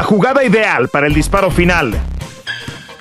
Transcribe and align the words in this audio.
La 0.00 0.06
jugada 0.06 0.42
ideal 0.42 0.88
para 0.88 1.06
el 1.06 1.12
disparo 1.12 1.50
final 1.50 1.92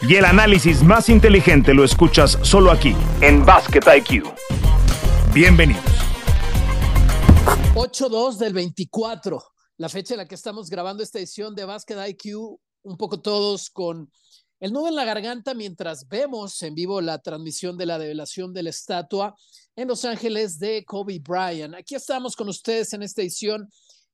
y 0.01 0.16
el 0.16 0.25
análisis 0.25 0.83
más 0.83 1.08
inteligente 1.08 1.74
lo 1.74 1.86
escuchas 1.86 2.38
solo 2.42 2.72
aquí, 2.72 2.93
en 3.22 3.45
Basket 3.45 3.79
IQ. 4.00 4.25
Bienvenidos. 5.33 5.82
8-2 7.74 8.36
del 8.36 8.52
24, 8.52 9.41
la 9.77 9.88
fecha 9.88 10.16
en 10.16 10.18
la 10.18 10.27
que 10.27 10.36
estamos 10.36 10.70
grabando 10.70 11.02
esta 11.02 11.20
edición 11.20 11.55
de 11.55 11.63
Basket 11.63 11.95
IQ, 12.05 12.59
un 12.84 12.98
poco 12.98 13.21
todos 13.21 13.70
con 13.70 14.11
el 14.59 14.73
nudo 14.73 14.89
en 14.89 14.95
la 14.95 15.05
garganta 15.05 15.54
mientras 15.54 16.05
vemos 16.05 16.61
en 16.63 16.75
vivo 16.75 17.00
la 17.00 17.20
transmisión 17.20 17.77
de 17.77 17.86
la 17.86 17.97
develación 17.97 18.52
de 18.54 18.63
la 18.63 18.71
estatua 18.71 19.38
en 19.73 19.88
Los 19.88 20.04
Ángeles 20.04 20.59
de 20.59 20.84
Kobe 20.84 21.21
Bryant. 21.25 21.75
Aquí 21.75 21.95
estamos 21.95 22.36
con 22.36 22.50
ustedes 22.50 22.91
en 22.91 23.04
esta 23.04 23.21
edición 23.21 23.70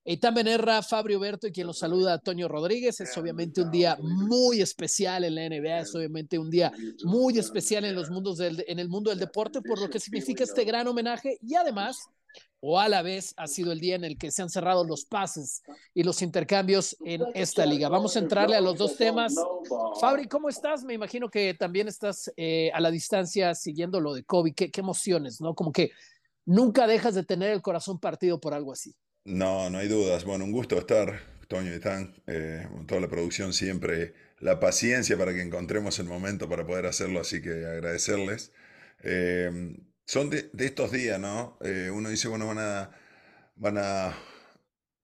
Eitan 0.07 0.35
Benerra, 0.35 0.83
Fabio 0.83 1.19
Berto 1.19 1.47
y 1.47 1.51
quien 1.51 1.65
los 1.65 1.79
saluda, 1.79 2.19
Toño 2.19 2.47
Rodríguez. 2.47 3.01
Es 3.01 3.17
obviamente 3.17 3.61
un 3.61 3.71
día 3.71 3.97
muy 3.99 4.61
especial 4.61 5.23
en 5.23 5.33
la 5.33 5.49
NBA, 5.49 5.79
es 5.79 5.95
obviamente 5.95 6.37
un 6.37 6.51
día 6.51 6.71
muy 7.03 7.39
especial 7.39 7.85
en, 7.85 7.95
los 7.95 8.11
mundos 8.11 8.39
en 8.39 8.79
el 8.79 8.87
mundo 8.87 9.09
del 9.09 9.17
deporte, 9.17 9.63
por 9.63 9.79
lo 9.79 9.89
que 9.89 9.99
significa 9.99 10.43
este 10.43 10.63
gran 10.63 10.87
homenaje 10.87 11.39
y 11.41 11.55
además, 11.55 11.97
o 12.59 12.79
a 12.79 12.87
la 12.87 13.01
vez, 13.01 13.33
ha 13.35 13.47
sido 13.47 13.71
el 13.71 13.79
día 13.79 13.95
en 13.95 14.03
el 14.03 14.15
que 14.15 14.29
se 14.29 14.43
han 14.43 14.49
cerrado 14.51 14.83
los 14.83 15.05
pases 15.05 15.63
y 15.95 16.03
los 16.03 16.21
intercambios 16.21 16.95
en 17.03 17.23
esta 17.33 17.65
liga. 17.65 17.89
Vamos 17.89 18.15
a 18.15 18.19
entrarle 18.19 18.55
a 18.55 18.61
los 18.61 18.77
dos 18.77 18.97
temas. 18.97 19.33
Fabri, 19.99 20.27
¿cómo 20.27 20.49
estás? 20.49 20.83
Me 20.83 20.93
imagino 20.93 21.31
que 21.31 21.55
también 21.55 21.87
estás 21.87 22.31
eh, 22.37 22.69
a 22.75 22.79
la 22.79 22.91
distancia 22.91 23.55
siguiendo 23.55 23.99
lo 23.99 24.13
de 24.13 24.23
Kobe. 24.23 24.53
¿Qué, 24.53 24.69
qué 24.69 24.81
emociones, 24.81 25.41
¿no? 25.41 25.55
Como 25.55 25.71
que 25.71 25.89
nunca 26.45 26.85
dejas 26.85 27.15
de 27.15 27.23
tener 27.23 27.49
el 27.49 27.63
corazón 27.63 27.99
partido 27.99 28.39
por 28.39 28.53
algo 28.53 28.71
así. 28.71 28.95
No, 29.25 29.69
no 29.71 29.79
hay 29.79 29.87
dudas. 29.87 30.23
Bueno, 30.23 30.45
un 30.45 30.51
gusto 30.51 30.77
estar, 30.77 31.19
Toño 31.47 31.73
y 31.75 31.79
Tan, 31.79 32.13
eh, 32.27 32.67
toda 32.87 33.01
la 33.01 33.07
producción 33.09 33.53
siempre, 33.53 34.13
la 34.39 34.59
paciencia 34.59 35.17
para 35.17 35.33
que 35.33 35.41
encontremos 35.41 35.97
el 35.99 36.05
momento 36.05 36.47
para 36.47 36.65
poder 36.65 36.85
hacerlo, 36.85 37.21
así 37.21 37.41
que 37.41 37.65
agradecerles. 37.65 38.51
Eh, 39.03 39.77
son 40.05 40.29
de, 40.29 40.49
estos 40.59 40.91
días, 40.91 41.19
¿no? 41.19 41.57
Eh, 41.61 41.89
uno 41.91 42.09
dice, 42.09 42.27
bueno, 42.27 42.47
van 42.47 42.59
a, 42.59 42.91
van 43.55 43.77
a 43.79 44.15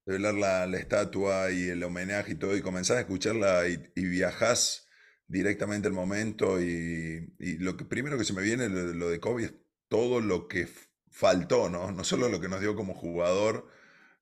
la, 0.05 0.77
estatua 0.77 1.51
y 1.51 1.69
el 1.69 1.83
homenaje 1.83 2.33
y 2.33 2.35
todo, 2.35 2.55
y 2.55 2.61
comenzás 2.61 2.97
a 2.97 3.01
escucharla 3.01 3.67
y, 3.69 3.91
y 3.95 4.05
viajás 4.05 4.87
directamente 5.27 5.87
al 5.87 5.93
momento, 5.93 6.61
y, 6.61 7.33
y, 7.39 7.57
lo 7.57 7.75
que 7.77 7.85
primero 7.85 8.17
que 8.19 8.25
se 8.25 8.33
me 8.33 8.43
viene, 8.43 8.69
lo, 8.69 8.93
lo 8.93 9.09
de 9.09 9.19
Kobe, 9.19 9.45
es 9.45 9.53
todo 9.87 10.21
lo 10.21 10.47
que 10.47 10.67
faltó, 11.09 11.69
¿no? 11.69 11.91
No 11.91 12.03
solo 12.03 12.29
lo 12.29 12.39
que 12.39 12.49
nos 12.49 12.61
dio 12.61 12.75
como 12.75 12.93
jugador, 12.93 13.67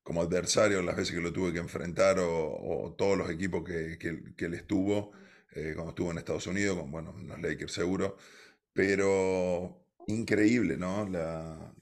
como 0.10 0.24
adversario 0.24 0.82
las 0.82 0.96
veces 0.96 1.14
que 1.14 1.22
lo 1.22 1.32
tuve 1.32 1.54
que 1.54 1.60
enfrentar 1.60 2.18
o, 2.20 2.96
todos 2.98 3.16
los 3.16 3.30
equipos 3.30 3.64
que, 3.64 4.00
que, 4.00 4.46
él 4.46 4.56
estuvo 4.56 5.12
eh, 5.52 5.74
cuando 5.76 5.92
estuvo 5.92 6.10
en 6.10 6.18
Estados 6.18 6.48
Unidos, 6.48 6.80
con 6.80 6.90
bueno, 6.90 7.14
los 7.28 7.40
Lakers 7.40 7.72
seguro, 7.72 8.18
pero 8.74 9.86
increíble, 10.08 10.78
¿no? 10.78 11.08
La, 11.08 11.76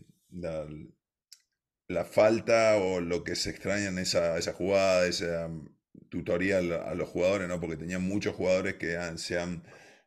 la, 1.88 2.04
falta 2.04 2.76
o 2.76 3.00
lo 3.00 3.24
que 3.24 3.38
se 3.38 3.50
extraña 3.50 3.88
en 3.88 3.98
esa, 3.98 4.38
esa 4.38 4.52
jugada, 4.52 5.08
esa 5.08 5.50
tutorial 6.10 6.74
a 6.74 6.96
los 6.96 7.08
jugadores, 7.08 7.48
¿no? 7.48 7.62
Porque 7.62 7.78
tenían 7.78 8.04
muchos 8.04 8.36
jugadores 8.36 8.76
que 8.76 8.98
se 9.16 9.40
han 9.40 9.64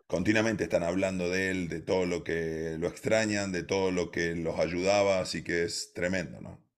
continuamente 0.06 0.64
están 0.64 0.82
hablando 0.82 1.30
de 1.30 1.50
él, 1.50 1.68
de 1.70 1.80
todo 1.80 2.04
lo 2.04 2.22
que 2.22 2.76
lo 2.78 2.86
extrañan, 2.86 3.50
de 3.50 3.62
todo 3.62 3.90
lo 3.92 4.10
que 4.10 4.34
los 4.36 4.58
ayudaba, 4.58 5.20
así 5.20 5.42
que 5.42 5.64
es 5.64 5.94
tremendo, 5.94 6.42
¿no? 6.42 6.69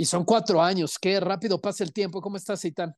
Y 0.00 0.06
son 0.06 0.24
cuatro 0.24 0.62
años, 0.62 0.98
qué 0.98 1.20
rápido 1.20 1.60
pasa 1.60 1.84
el 1.84 1.92
tiempo. 1.92 2.22
¿Cómo 2.22 2.38
estás, 2.38 2.64
Eitan? 2.64 2.96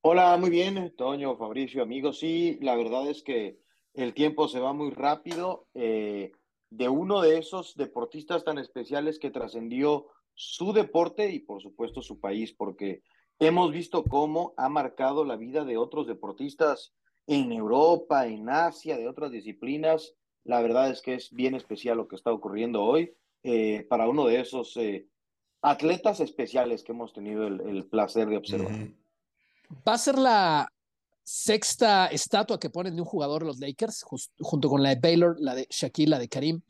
Hola, 0.00 0.34
muy 0.38 0.48
bien, 0.48 0.94
Toño, 0.96 1.36
Fabricio, 1.36 1.82
amigos. 1.82 2.18
Sí, 2.20 2.56
la 2.62 2.74
verdad 2.76 3.10
es 3.10 3.22
que 3.22 3.58
el 3.92 4.14
tiempo 4.14 4.48
se 4.48 4.58
va 4.58 4.72
muy 4.72 4.90
rápido. 4.90 5.68
Eh, 5.74 6.32
de 6.70 6.88
uno 6.88 7.20
de 7.20 7.36
esos 7.36 7.74
deportistas 7.76 8.42
tan 8.42 8.56
especiales 8.56 9.18
que 9.18 9.30
trascendió 9.30 10.06
su 10.32 10.72
deporte 10.72 11.30
y 11.30 11.40
por 11.40 11.60
supuesto 11.60 12.00
su 12.00 12.18
país, 12.18 12.54
porque 12.54 13.02
hemos 13.38 13.70
visto 13.70 14.02
cómo 14.02 14.54
ha 14.56 14.70
marcado 14.70 15.26
la 15.26 15.36
vida 15.36 15.66
de 15.66 15.76
otros 15.76 16.06
deportistas 16.06 16.94
en 17.26 17.52
Europa, 17.52 18.26
en 18.26 18.48
Asia, 18.48 18.96
de 18.96 19.08
otras 19.08 19.30
disciplinas. 19.30 20.14
La 20.42 20.62
verdad 20.62 20.88
es 20.88 21.02
que 21.02 21.12
es 21.12 21.30
bien 21.32 21.54
especial 21.54 21.98
lo 21.98 22.08
que 22.08 22.16
está 22.16 22.32
ocurriendo 22.32 22.82
hoy. 22.82 23.12
Eh, 23.42 23.86
para 23.90 24.08
uno 24.08 24.24
de 24.24 24.40
esos 24.40 24.74
eh, 24.78 25.06
atletas 25.64 26.20
especiales 26.20 26.82
que 26.82 26.92
hemos 26.92 27.12
tenido 27.14 27.46
el, 27.46 27.86
placer 27.86 28.28
de 28.28 28.36
observar. 28.36 28.72
Va 29.86 29.94
a 29.94 29.98
ser 29.98 30.18
la 30.18 30.68
sexta 31.22 32.06
estatua 32.08 32.60
que 32.60 32.68
ponen 32.68 32.94
de 32.94 33.00
un 33.00 33.06
jugador 33.06 33.42
de 33.42 33.46
los 33.46 33.58
Lakers, 33.58 34.04
junto 34.40 34.68
con 34.68 34.82
la 34.82 34.90
de 34.90 35.00
Baylor, 35.00 35.36
la 35.40 35.54
de 35.54 35.66
Shaquille, 35.70 36.10
la 36.10 36.18
de 36.18 36.28
Karim, 36.28 36.60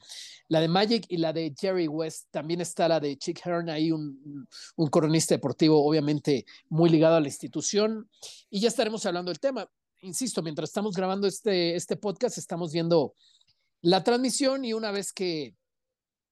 la 0.46 0.60
de 0.60 0.68
Magic 0.68 1.06
y 1.08 1.16
la 1.16 1.32
de 1.32 1.52
Jerry 1.58 1.88
West. 1.88 2.28
También 2.30 2.60
está 2.60 2.86
la 2.86 3.00
de 3.00 3.16
Chick 3.18 3.44
Hearn, 3.44 3.68
ahí 3.68 3.90
un, 3.90 4.46
un 4.76 4.86
coronista 4.86 5.34
deportivo, 5.34 5.84
obviamente 5.84 6.46
muy 6.68 6.88
ligado 6.88 7.16
a 7.16 7.20
la 7.20 7.26
institución. 7.26 8.08
Y 8.48 8.60
ya 8.60 8.68
estaremos 8.68 9.04
hablando 9.06 9.32
del 9.32 9.40
tema. 9.40 9.68
Insisto, 10.02 10.40
mientras 10.40 10.70
estamos 10.70 10.94
grabando 10.94 11.26
este, 11.26 11.74
este 11.74 11.96
podcast, 11.96 12.38
estamos 12.38 12.72
viendo 12.72 13.14
la 13.82 14.04
transmisión 14.04 14.64
y 14.64 14.72
una 14.72 14.92
vez 14.92 15.12
que 15.12 15.56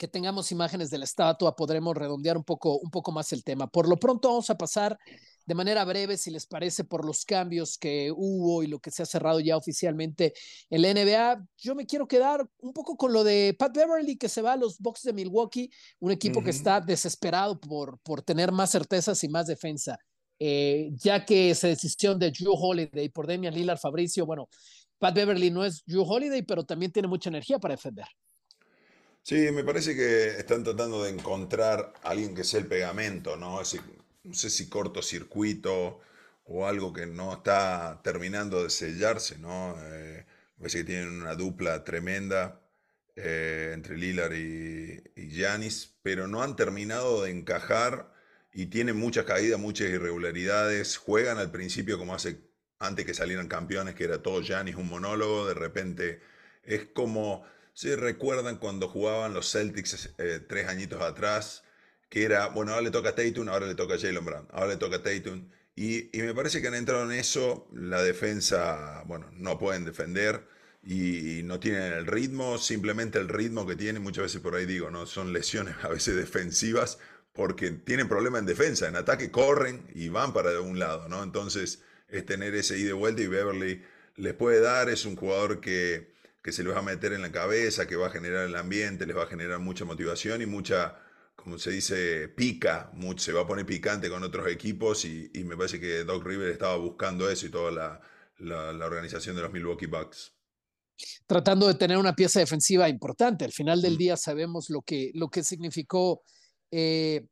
que 0.03 0.09
tengamos 0.09 0.51
imágenes 0.51 0.91
de 0.91 0.99
la 0.99 1.05
estatua, 1.05 1.55
podremos 1.55 1.97
redondear 1.97 2.37
un 2.37 2.43
poco, 2.43 2.77
un 2.81 2.91
poco 2.91 3.13
más 3.13 3.33
el 3.33 3.45
tema. 3.45 3.69
Por 3.69 3.89
lo 3.89 4.01
pronto 4.01 4.31
vamos 4.31 4.51
a 4.51 4.59
pasar 4.59 4.99
de 5.47 5.55
manera 5.55 5.85
breve, 5.85 6.17
si 6.17 6.33
les 6.33 6.45
parece, 6.45 6.83
por 6.83 7.07
los 7.07 7.25
cambios 7.25 7.79
que 7.79 8.11
hubo 8.11 8.65
y 8.65 8.67
lo 8.67 8.81
que 8.81 8.91
se 8.91 9.05
ha 9.05 9.07
cerrado 9.07 9.39
ya 9.39 9.57
oficialmente 9.57 10.35
en 10.71 10.83
la 10.83 10.93
NBA. 10.93 11.47
Yo 11.57 11.77
me 11.77 11.87
quiero 11.87 12.09
quedar 12.09 12.45
un 12.59 12.73
poco 12.73 12.97
con 12.97 13.13
lo 13.13 13.23
de 13.23 13.55
Pat 13.57 13.77
Beverly, 13.77 14.17
que 14.17 14.29
se 14.29 14.43
va 14.43 14.55
a 14.55 14.57
los 14.57 14.77
Bucks 14.81 15.03
de 15.03 15.13
Milwaukee, 15.13 15.71
un 16.01 16.11
equipo 16.11 16.43
que 16.43 16.51
está 16.51 16.81
desesperado 16.81 17.61
por, 17.61 18.01
por 18.01 18.23
tener 18.23 18.51
más 18.51 18.73
certezas 18.73 19.23
y 19.23 19.29
más 19.29 19.47
defensa. 19.47 20.01
Eh, 20.41 20.91
ya 20.97 21.25
que 21.25 21.55
se 21.55 21.69
decisión 21.69 22.19
de 22.19 22.33
Drew 22.33 22.55
Holiday 22.55 23.09
por 23.11 23.29
Damian 23.29 23.55
Lillard, 23.55 23.79
Fabricio, 23.79 24.27
bueno, 24.27 24.49
Pat 24.99 25.15
Beverly 25.15 25.53
no 25.53 25.65
es 25.65 25.85
Drew 25.87 26.03
Holiday, 26.03 26.43
pero 26.43 26.65
también 26.65 26.91
tiene 26.91 27.07
mucha 27.07 27.31
energía 27.31 27.61
para 27.61 27.75
defender. 27.75 28.07
Sí, 29.25 29.51
me 29.53 29.63
parece 29.65 29.95
que 29.95 30.29
están 30.39 30.65
tratando 30.65 31.05
de 31.05 31.11
encontrar 31.11 31.93
alguien 32.03 32.35
que 32.35 32.45
sea 32.45 32.61
el 32.61 32.67
pegamento, 32.67 33.37
¿no? 33.37 33.59
no 34.25 34.35
sé 34.35 34.51
si 34.51 34.69
cortocircuito 34.69 36.01
o 36.45 36.67
algo 36.67 36.93
que 36.93 37.07
no 37.07 37.33
está 37.35 38.01
terminando 38.03 38.65
de 38.65 38.71
sellarse, 38.71 39.39
¿no? 39.39 39.77
Eh, 39.81 40.27
parece 40.59 40.79
que 40.79 40.85
tienen 40.85 41.21
una 41.21 41.35
dupla 41.37 41.85
tremenda 41.85 42.61
eh, 43.17 43.73
entre 43.75 43.97
Lilar 43.97 44.33
y 44.35 45.03
Yanis, 45.17 45.95
pero 46.03 46.27
no 46.27 46.43
han 46.43 46.57
terminado 46.57 47.23
de 47.23 47.31
encajar 47.31 48.13
y 48.53 48.67
tienen 48.67 48.97
muchas 48.97 49.25
caídas, 49.25 49.59
muchas 49.61 49.89
irregularidades. 49.89 50.97
Juegan 50.97 51.39
al 51.39 51.51
principio 51.53 51.99
como 51.99 52.15
hace 52.15 52.41
antes 52.79 53.07
que 53.07 53.15
salieran 53.15 53.49
campeones, 53.49 53.95
que 53.95 54.05
era 54.05 54.23
todo 54.23 54.41
Yanis 54.43 54.77
un 54.77 54.89
monólogo, 54.89 55.47
de 55.47 55.55
repente 55.55 56.21
es 56.65 56.87
como 56.87 57.45
Sí, 57.75 57.95
recuerdan 57.95 58.59
cuando 58.59 58.89
jugaban 58.89 59.35
los 59.35 59.51
Celtics 59.51 60.11
eh, 60.19 60.41
tres 60.47 60.69
añitos 60.69 61.01
atrás, 61.03 61.65
que 62.09 62.25
era, 62.25 62.49
bueno, 62.49 62.73
ahora 62.73 62.83
le 62.83 62.91
toca 62.91 63.11
a 63.11 63.15
Tatum, 63.15 63.49
ahora 63.49 63.67
le 63.67 63.75
toca 63.75 63.95
a 63.95 63.99
Jalen 63.99 64.25
Brown, 64.25 64.47
ahora 64.53 64.69
le 64.69 64.77
toca 64.77 64.97
a 64.97 65.03
Tatum. 65.03 65.49
Y, 65.75 66.17
y, 66.17 66.23
me 66.23 66.35
parece 66.35 66.61
que 66.61 66.69
han 66.69 66.75
entrado 66.75 67.11
en 67.11 67.19
eso, 67.19 67.67
la 67.73 68.03
defensa, 68.03 69.03
bueno, 69.07 69.31
no 69.33 69.59
pueden 69.59 69.85
defender 69.87 70.47
y 70.85 71.43
no 71.45 71.61
tienen 71.61 71.93
el 71.93 72.07
ritmo, 72.07 72.59
simplemente 72.59 73.19
el 73.19 73.29
ritmo 73.29 73.67
que 73.67 73.77
tienen, 73.77 74.03
muchas 74.03 74.25
veces 74.25 74.41
por 74.41 74.55
ahí 74.55 74.67
digo, 74.67 74.91
¿no? 74.91 75.07
Son 75.07 75.33
lesiones 75.33 75.77
a 75.83 75.89
veces 75.89 76.17
defensivas 76.17 76.99
porque 77.33 77.71
tienen 77.71 78.09
problema 78.09 78.39
en 78.39 78.47
defensa, 78.47 78.89
en 78.89 78.97
ataque 78.97 79.31
corren 79.31 79.87
y 79.95 80.09
van 80.09 80.33
para 80.33 80.61
un 80.61 80.79
lado, 80.79 81.09
¿no? 81.09 81.23
Entonces 81.23 81.83
es 82.09 82.27
tener 82.27 82.55
ese 82.55 82.79
ida 82.79 82.91
y 82.91 82.93
vuelta 82.93 83.23
y 83.23 83.27
Beverly 83.29 83.83
les 84.17 84.35
puede 84.35 84.61
dar, 84.61 84.91
es 84.91 85.07
un 85.07 85.17
jugador 85.17 85.61
que 85.61 86.13
que 86.43 86.53
se 86.53 86.65
les 86.65 86.75
va 86.75 86.81
a 86.81 86.83
meter 86.83 87.13
en 87.13 87.23
la 87.23 87.31
cabeza, 87.31 87.87
que 87.87 87.97
va 87.97 88.09
a 88.09 88.11
generar 88.11 88.47
el 88.47 88.57
ambiente, 88.57 89.07
les 89.07 89.17
va 89.17 89.23
a 89.23 89.27
generar 89.27 89.61
mucha 89.61 89.85
motivación 89.85 90.43
y 90.43 90.47
mucha, 90.47 90.97
como 91.37 91.57
se 91.59 91.71
dice, 91.71 92.29
pica, 92.29 92.91
se 93.17 93.33
va 93.33 93.43
a 93.43 93.47
poner 93.47 93.65
picante 93.65 94.11
con 94.11 94.23
otros 94.25 94.49
equipos 94.49 95.05
y, 95.05 95.31
me 95.45 95.57
parece 95.57 95.79
que 95.79 96.05
Doc 96.05 96.25
River 96.25 96.51
estaba 96.51 96.77
buscando 96.77 97.31
eso 97.31 97.47
y 97.47 97.51
toda 97.51 97.71
la, 97.71 98.01
la, 98.39 98.87
organización 98.87 99.37
de 99.37 99.43
los 99.43 99.53
Milwaukee 99.53 99.87
Bucks. 99.87 100.35
Tratando 101.27 101.69
de 101.69 101.75
tener 101.75 101.97
una 101.97 102.15
pieza 102.15 102.41
defensiva 102.41 102.89
importante. 102.89 103.45
Al 103.45 103.53
final 103.53 103.81
del 103.81 103.95
mm. 103.95 103.99
día 103.99 104.17
sabemos 104.17 104.69
lo 104.69 104.83
que, 104.83 105.13
lo 105.15 105.29
que 105.29 105.45
significó 105.45 106.23
eh, 106.71 107.27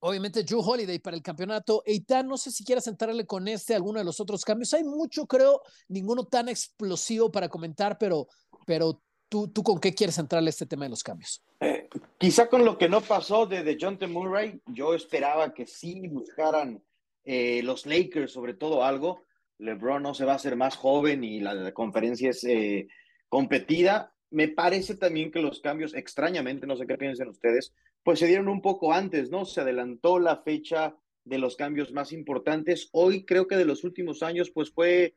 obviamente 0.00 0.42
Drew 0.42 0.60
Holiday 0.60 0.98
para 0.98 1.16
el 1.16 1.22
campeonato. 1.22 1.82
Eitan, 1.86 2.26
no 2.26 2.36
sé 2.36 2.50
si 2.50 2.64
quieras 2.64 2.86
entrarle 2.86 3.26
con 3.26 3.48
este, 3.48 3.74
alguno 3.74 3.98
de 3.98 4.04
los 4.04 4.20
otros 4.20 4.44
cambios. 4.44 4.72
Hay 4.74 4.84
mucho, 4.84 5.26
creo, 5.26 5.62
ninguno 5.88 6.24
tan 6.24 6.48
explosivo 6.48 7.30
para 7.30 7.48
comentar, 7.48 7.98
pero, 7.98 8.28
pero 8.66 9.02
tú, 9.28 9.48
tú 9.48 9.62
con 9.62 9.80
qué 9.80 9.94
quieres 9.94 10.18
entrarle 10.18 10.50
este 10.50 10.66
tema 10.66 10.84
de 10.84 10.90
los 10.90 11.02
cambios. 11.02 11.42
Eh, 11.60 11.88
quizá 12.18 12.48
con 12.48 12.64
lo 12.64 12.78
que 12.78 12.88
no 12.88 13.00
pasó 13.00 13.46
de, 13.46 13.76
John 13.80 13.98
T. 13.98 14.06
Murray, 14.06 14.60
yo 14.66 14.94
esperaba 14.94 15.54
que 15.54 15.66
sí 15.66 16.06
buscaran 16.08 16.82
eh, 17.24 17.62
los 17.62 17.86
Lakers, 17.86 18.32
sobre 18.32 18.54
todo 18.54 18.84
algo, 18.84 19.24
LeBron 19.58 20.02
no 20.02 20.14
se 20.14 20.24
va 20.24 20.32
a 20.32 20.36
hacer 20.36 20.56
más 20.56 20.76
joven 20.76 21.24
y 21.24 21.40
la, 21.40 21.72
conferencia 21.72 22.30
es 22.30 22.44
eh, 22.44 22.88
competida. 23.28 24.12
Me 24.30 24.48
parece 24.48 24.96
también 24.96 25.30
que 25.30 25.40
los 25.40 25.60
cambios, 25.60 25.94
extrañamente, 25.94 26.66
no 26.66 26.76
sé 26.76 26.86
qué 26.86 26.98
piensan 26.98 27.28
ustedes, 27.28 27.72
pues 28.06 28.20
se 28.20 28.28
dieron 28.28 28.46
un 28.46 28.62
poco 28.62 28.92
antes, 28.92 29.30
¿no? 29.32 29.44
Se 29.44 29.62
adelantó 29.62 30.20
la 30.20 30.36
fecha 30.36 30.94
de 31.24 31.38
los 31.38 31.56
cambios 31.56 31.90
más 31.92 32.12
importantes. 32.12 32.88
Hoy 32.92 33.24
creo 33.24 33.48
que 33.48 33.56
de 33.56 33.64
los 33.64 33.82
últimos 33.82 34.22
años, 34.22 34.52
pues 34.52 34.70
fue, 34.70 35.16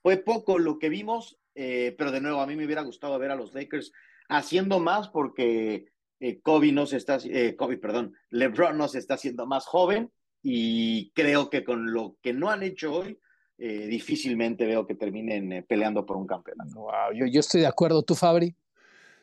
fue 0.00 0.16
poco 0.16 0.58
lo 0.58 0.78
que 0.78 0.88
vimos, 0.88 1.38
eh, 1.54 1.94
pero 1.98 2.10
de 2.12 2.22
nuevo 2.22 2.40
a 2.40 2.46
mí 2.46 2.56
me 2.56 2.64
hubiera 2.64 2.80
gustado 2.80 3.18
ver 3.18 3.30
a 3.30 3.36
los 3.36 3.52
Lakers 3.52 3.92
haciendo 4.30 4.80
más 4.80 5.10
porque 5.10 5.92
eh, 6.18 6.40
Kobe 6.40 6.72
no 6.72 6.86
se 6.86 6.96
está, 6.96 7.18
eh, 7.24 7.56
Kobe, 7.56 7.76
perdón, 7.76 8.14
LeBron 8.30 8.78
no 8.78 8.88
se 8.88 9.00
está 9.00 9.14
haciendo 9.14 9.46
más 9.46 9.66
joven 9.66 10.10
y 10.42 11.10
creo 11.10 11.50
que 11.50 11.62
con 11.62 11.92
lo 11.92 12.16
que 12.22 12.32
no 12.32 12.48
han 12.48 12.62
hecho 12.62 12.94
hoy, 12.94 13.18
eh, 13.58 13.86
difícilmente 13.86 14.64
veo 14.64 14.86
que 14.86 14.94
terminen 14.94 15.52
eh, 15.52 15.62
peleando 15.62 16.06
por 16.06 16.16
un 16.16 16.26
campeonato. 16.26 16.72
Wow, 16.74 17.12
yo, 17.14 17.26
yo 17.26 17.40
estoy 17.40 17.60
de 17.60 17.66
acuerdo. 17.66 18.02
¿Tú, 18.02 18.14
Fabri? 18.14 18.56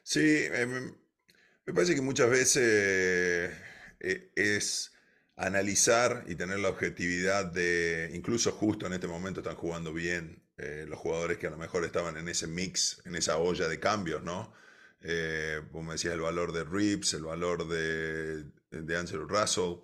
Sí, 0.03 0.45
me 1.65 1.73
parece 1.73 1.95
que 1.95 2.01
muchas 2.01 2.29
veces 2.29 3.51
es 3.99 4.93
analizar 5.35 6.25
y 6.27 6.35
tener 6.35 6.59
la 6.59 6.69
objetividad 6.69 7.45
de, 7.45 8.11
incluso 8.13 8.51
justo 8.51 8.87
en 8.87 8.93
este 8.93 9.07
momento 9.07 9.41
están 9.41 9.55
jugando 9.55 9.93
bien 9.93 10.43
los 10.87 10.99
jugadores 10.99 11.39
que 11.39 11.47
a 11.47 11.49
lo 11.49 11.57
mejor 11.57 11.85
estaban 11.85 12.17
en 12.17 12.27
ese 12.29 12.45
mix, 12.45 13.01
en 13.05 13.15
esa 13.15 13.37
olla 13.37 13.67
de 13.67 13.79
cambios, 13.79 14.23
¿no? 14.23 14.53
eh, 15.03 15.61
como 15.71 15.91
decía, 15.91 16.13
el 16.13 16.21
valor 16.21 16.53
de 16.53 16.63
Rips, 16.63 17.13
el 17.13 17.23
valor 17.23 17.67
de, 17.67 18.45
de 18.71 18.97
Ansel 18.97 19.27
Russell. 19.27 19.77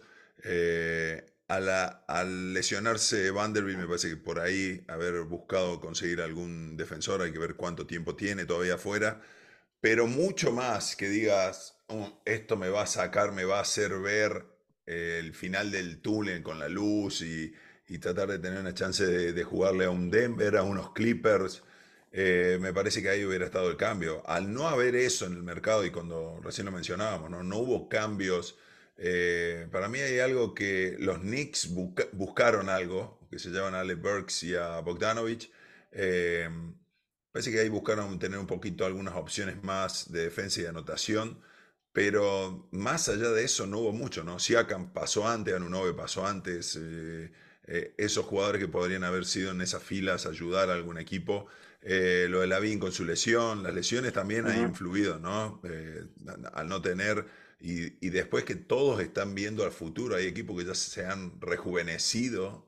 Eh, 0.43 1.25
al 1.47 2.53
lesionarse 2.53 3.31
Vanderbilt, 3.31 3.79
me 3.79 3.87
parece 3.87 4.09
que 4.09 4.17
por 4.17 4.39
ahí 4.39 4.83
haber 4.87 5.21
buscado 5.21 5.79
conseguir 5.79 6.21
algún 6.21 6.75
defensor, 6.75 7.21
hay 7.21 7.31
que 7.31 7.39
ver 7.39 7.55
cuánto 7.55 7.87
tiempo 7.87 8.15
tiene 8.15 8.45
todavía 8.45 8.75
afuera, 8.75 9.21
pero 9.81 10.07
mucho 10.07 10.51
más 10.51 10.95
que 10.95 11.09
digas, 11.09 11.77
oh, 11.87 12.21
esto 12.25 12.57
me 12.57 12.69
va 12.69 12.83
a 12.83 12.87
sacar, 12.87 13.31
me 13.31 13.45
va 13.45 13.59
a 13.59 13.61
hacer 13.61 13.97
ver 13.99 14.45
eh, 14.85 15.19
el 15.19 15.33
final 15.33 15.71
del 15.71 16.01
túnel 16.01 16.43
con 16.43 16.59
la 16.59 16.69
luz 16.69 17.21
y, 17.21 17.53
tratar 17.99 18.29
de 18.29 18.39
tener 18.39 18.59
una 18.59 18.73
chance 18.73 19.05
de, 19.05 19.43
jugarle 19.43 19.85
a 19.85 19.89
un 19.89 20.09
Denver, 20.11 20.57
a 20.57 20.63
unos 20.63 20.91
Clippers. 20.91 21.63
Eh, 22.11 22.57
me 22.59 22.73
parece 22.73 23.01
que 23.01 23.09
ahí 23.09 23.25
hubiera 23.25 23.45
estado 23.45 23.69
el 23.69 23.77
cambio. 23.77 24.27
Al 24.27 24.53
no 24.53 24.67
haber 24.67 24.95
eso 24.95 25.25
en 25.25 25.33
el 25.33 25.43
mercado, 25.43 25.85
y 25.85 25.91
cuando 25.91 26.39
recién 26.43 26.65
lo 26.65 26.71
mencionábamos, 26.71 27.29
no, 27.29 27.43
no 27.43 27.57
hubo 27.59 27.87
cambios, 27.87 28.57
eh, 28.97 29.67
para 29.71 29.87
mí 29.87 29.99
hay 29.99 30.19
algo 30.19 30.53
que 30.53 30.95
los 30.99 31.19
Knicks 31.19 31.69
buscaron 32.13 32.69
algo, 32.69 33.19
que 33.29 33.39
se 33.39 33.49
llaman 33.49 33.75
Ale 33.75 33.95
Burks 33.95 34.43
y 34.43 34.55
a 34.55 34.79
Bogdanovich. 34.81 35.51
Parece 37.37 37.51
que 37.51 37.59
ahí 37.59 37.69
buscaron 37.69 38.17
tener 38.17 38.39
un 38.39 38.47
poquito 38.47 38.83
algunas 38.85 39.15
opciones 39.15 39.63
más 39.63 40.11
de 40.11 40.23
defensa 40.23 40.59
y 40.59 40.63
de 40.63 40.69
anotación. 40.69 41.39
Pero 41.93 42.67
más 42.71 43.09
allá 43.09 43.29
de 43.29 43.43
eso 43.43 43.67
no 43.67 43.79
hubo 43.79 43.91
mucho, 43.91 44.23
¿no? 44.23 44.39
Siakam 44.39 44.91
pasó 44.91 45.27
antes, 45.27 45.53
Anunobe 45.53 45.93
pasó 45.93 46.25
antes, 46.25 46.79
esos 47.97 48.25
jugadores 48.25 48.59
que 48.59 48.67
podrían 48.67 49.03
haber 49.03 49.25
sido 49.25 49.51
en 49.51 49.61
esas 49.61 49.83
filas 49.83 50.25
ayudar 50.25 50.69
a 50.69 50.73
algún 50.73 50.97
equipo, 50.97 51.47
eh, 51.81 52.27
lo 52.29 52.41
de 52.41 52.47
Lavín 52.47 52.79
con 52.79 52.91
su 52.91 53.05
lesión, 53.05 53.63
las 53.63 53.73
lesiones 53.73 54.13
también 54.13 54.47
han 54.47 54.61
influido, 54.61 55.19
¿no? 55.19 55.61
Eh, 55.63 56.05
al 56.53 56.67
no 56.67 56.81
tener, 56.81 57.25
y, 57.59 58.09
después 58.09 58.43
que 58.43 58.55
todos 58.55 58.99
están 59.01 59.35
viendo 59.35 59.63
al 59.63 59.71
futuro, 59.71 60.15
hay 60.15 60.25
equipos 60.25 60.57
que 60.57 60.65
ya 60.65 60.75
se 60.75 61.05
han 61.05 61.39
rejuvenecido 61.39 62.66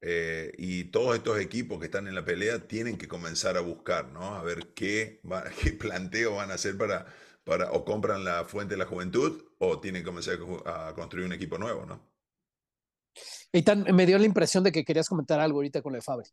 eh, 0.00 0.52
y 0.56 0.84
todos 0.84 1.16
estos 1.16 1.40
equipos 1.40 1.78
que 1.78 1.86
están 1.86 2.06
en 2.06 2.14
la 2.14 2.24
pelea 2.24 2.66
tienen 2.68 2.96
que 2.96 3.08
comenzar 3.08 3.56
a 3.56 3.60
buscar, 3.60 4.12
¿no? 4.12 4.36
A 4.36 4.42
ver 4.42 4.68
qué, 4.74 5.20
qué 5.62 5.72
planteo 5.72 6.36
van 6.36 6.50
a 6.50 6.54
hacer 6.54 6.76
para, 6.76 7.06
para, 7.44 7.72
o 7.72 7.84
compran 7.84 8.24
la 8.24 8.44
fuente 8.44 8.74
de 8.74 8.78
la 8.78 8.86
juventud 8.86 9.44
o 9.58 9.80
tienen 9.80 10.02
que 10.02 10.06
comenzar 10.06 10.38
a, 10.66 10.94
construir 10.94 11.26
un 11.26 11.32
equipo 11.32 11.58
nuevo, 11.58 11.84
¿no? 11.84 12.00
Y 13.52 13.62
tan, 13.62 13.84
me 13.94 14.06
dio 14.06 14.18
la 14.18 14.26
impresión 14.26 14.62
de 14.62 14.70
que 14.70 14.84
querías 14.84 15.08
comentar 15.08 15.40
algo 15.40 15.58
ahorita 15.58 15.82
con 15.82 15.94
el 15.94 16.02
Fabre. 16.02 16.26